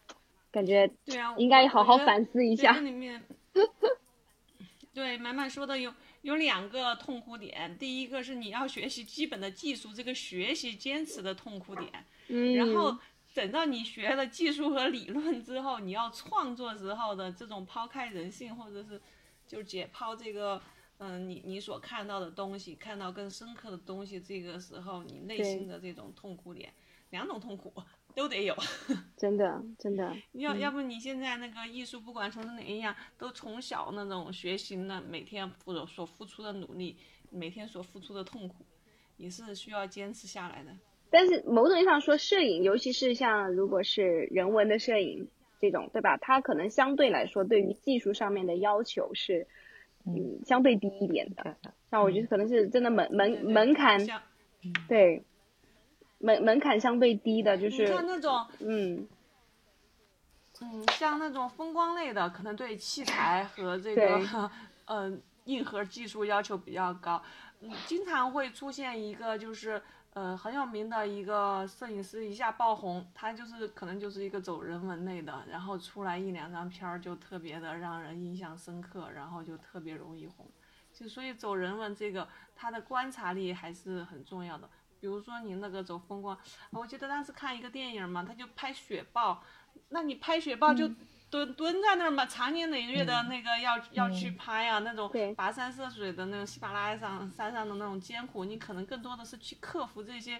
[0.51, 2.77] 感觉对啊，应该好好反思一下。
[4.93, 11.91] 对，满满说的有有两个痛苦点，第一个是你要学习基本的技术，这个学习坚持的痛苦点。
[12.27, 12.55] 嗯。
[12.55, 12.97] 然后
[13.33, 19.01] 等到你学了技术和理论之后，你要创作时候的这种抛开人性，或者是
[19.47, 20.61] 就解剖这个
[20.97, 26.71] 嗯你你所看到的东西，看到更深刻的东西，这个时候你内心的这种痛苦点，
[27.09, 27.73] 两种痛苦。
[28.15, 28.55] 都得有，
[29.17, 30.15] 真 的真的。
[30.33, 36.97] 要要不你现在那个艺术，不管从事哪一样，都从小那种学习呢，每天所所付出的努力，
[37.29, 38.65] 每天所付出的痛苦，
[39.17, 40.71] 也是需要坚持下来的。
[41.09, 45.27] 但是某种意义上说，摄影，尤其是像如果是人文的摄影
[45.59, 46.17] 这种，对吧？
[46.17, 49.47] 它可能相对来说对于技术上面的要求是，
[50.05, 51.57] 嗯，相对低一点的。
[51.89, 53.99] 那我觉得可能是真的门门门槛，
[54.87, 55.23] 对。
[56.21, 59.07] 门门槛相对低的，就是像那种，嗯，
[60.61, 64.51] 嗯，像那种风光类的，可能对器材和这个，
[64.85, 67.21] 嗯，硬核技术要求比较高。
[67.61, 69.81] 嗯，经常会出现一个，就是，
[70.13, 80.45] 呃，很有名的一个摄影师一下爆红，他就是可能就是一个走人文类的，然后出来一两张片儿就特别的让人印象深刻，然后就特别容易红。
[80.93, 84.69] 就所以走人文这个，他的观察力还是很重要的。
[85.01, 86.37] 比如说你那个走风光，
[86.69, 89.43] 我记得当时看一个电影嘛，他就拍雪豹，
[89.89, 90.87] 那你拍雪豹就
[91.31, 100.39] 蹲蹲在那儿嘛，长年累月的那个要要去拍啊，那种跋山涉水的那种喜马拉雅上山上的那种艰苦，你可能更多的是去克服这些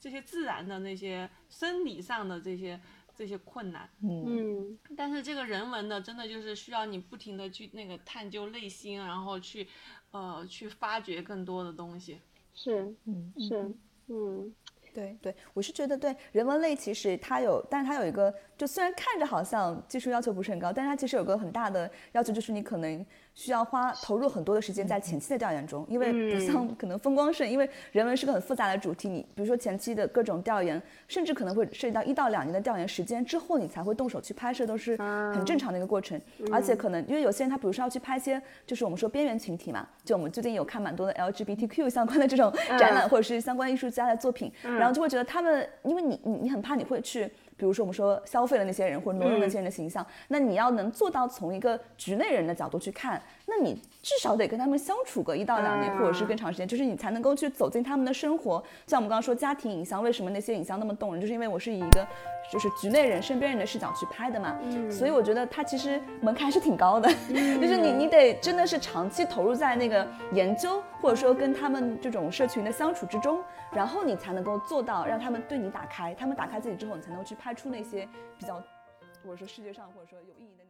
[0.00, 2.80] 这些自然的那些生理上的这些
[3.14, 3.90] 这些困难。
[4.00, 9.68] 嗯，但是这个人文的真的就是需要你不停的去那个探究内心，然后去
[10.12, 12.20] 呃去发掘更多的东西。
[12.54, 13.74] 是，嗯，是。
[14.08, 14.52] 嗯，
[14.94, 23.04] 对对，我是觉得对人文类其实它有，但是它有一个，就虽然看着好像技术要求不是很高，但是它其实有个很大的要求，就是你可能
[23.38, 34.96] 需要花投入很多的时间在前期的调研中，因为不像可能风光胜，因为人文是个很复杂的主题，你比如说前期的各种调研，甚至可能会涉及到一到两年的调研时间之后，你才会动手去拍摄，都是
[35.32, 36.20] 很正常的一个过程。
[36.50, 47.30] 而且可能因为有些人他比如说要去拍一些，就是我们说边缘群体嘛，就我们最近有看蛮多的 LGBTQ 相关的这种展览，或者是相关艺术家的作品，然后就会觉得他们，因为你你你很怕你会去。
[47.58, 58.62] 比如说，我们说消费了那些人，或者挪用那些人的形象，那你要能做到从一个局内人的角度去看，那你至少得跟他们相处个一到两年，或者是更长时间，就是你才能够去走进他们的生活。
[58.86, 62.06] 像我们刚刚说家庭影像，为什么那些影像那么动人，就是因为我是以一个
[62.52, 64.56] 就是局内人、身边人的视角去拍的嘛。
[64.88, 77.54] 所以我觉得它其实门槛是挺高的， 就是你你得真的是长期投入在那个研究，或者说跟他们这种社群的相处之中，然后你才能够做到让他们对你打开，他们打开自己之后，你才能够去拍。
[77.58, 78.08] 出那些
[78.38, 78.62] 比较，
[79.24, 80.64] 或者说世界上或者说有意义的。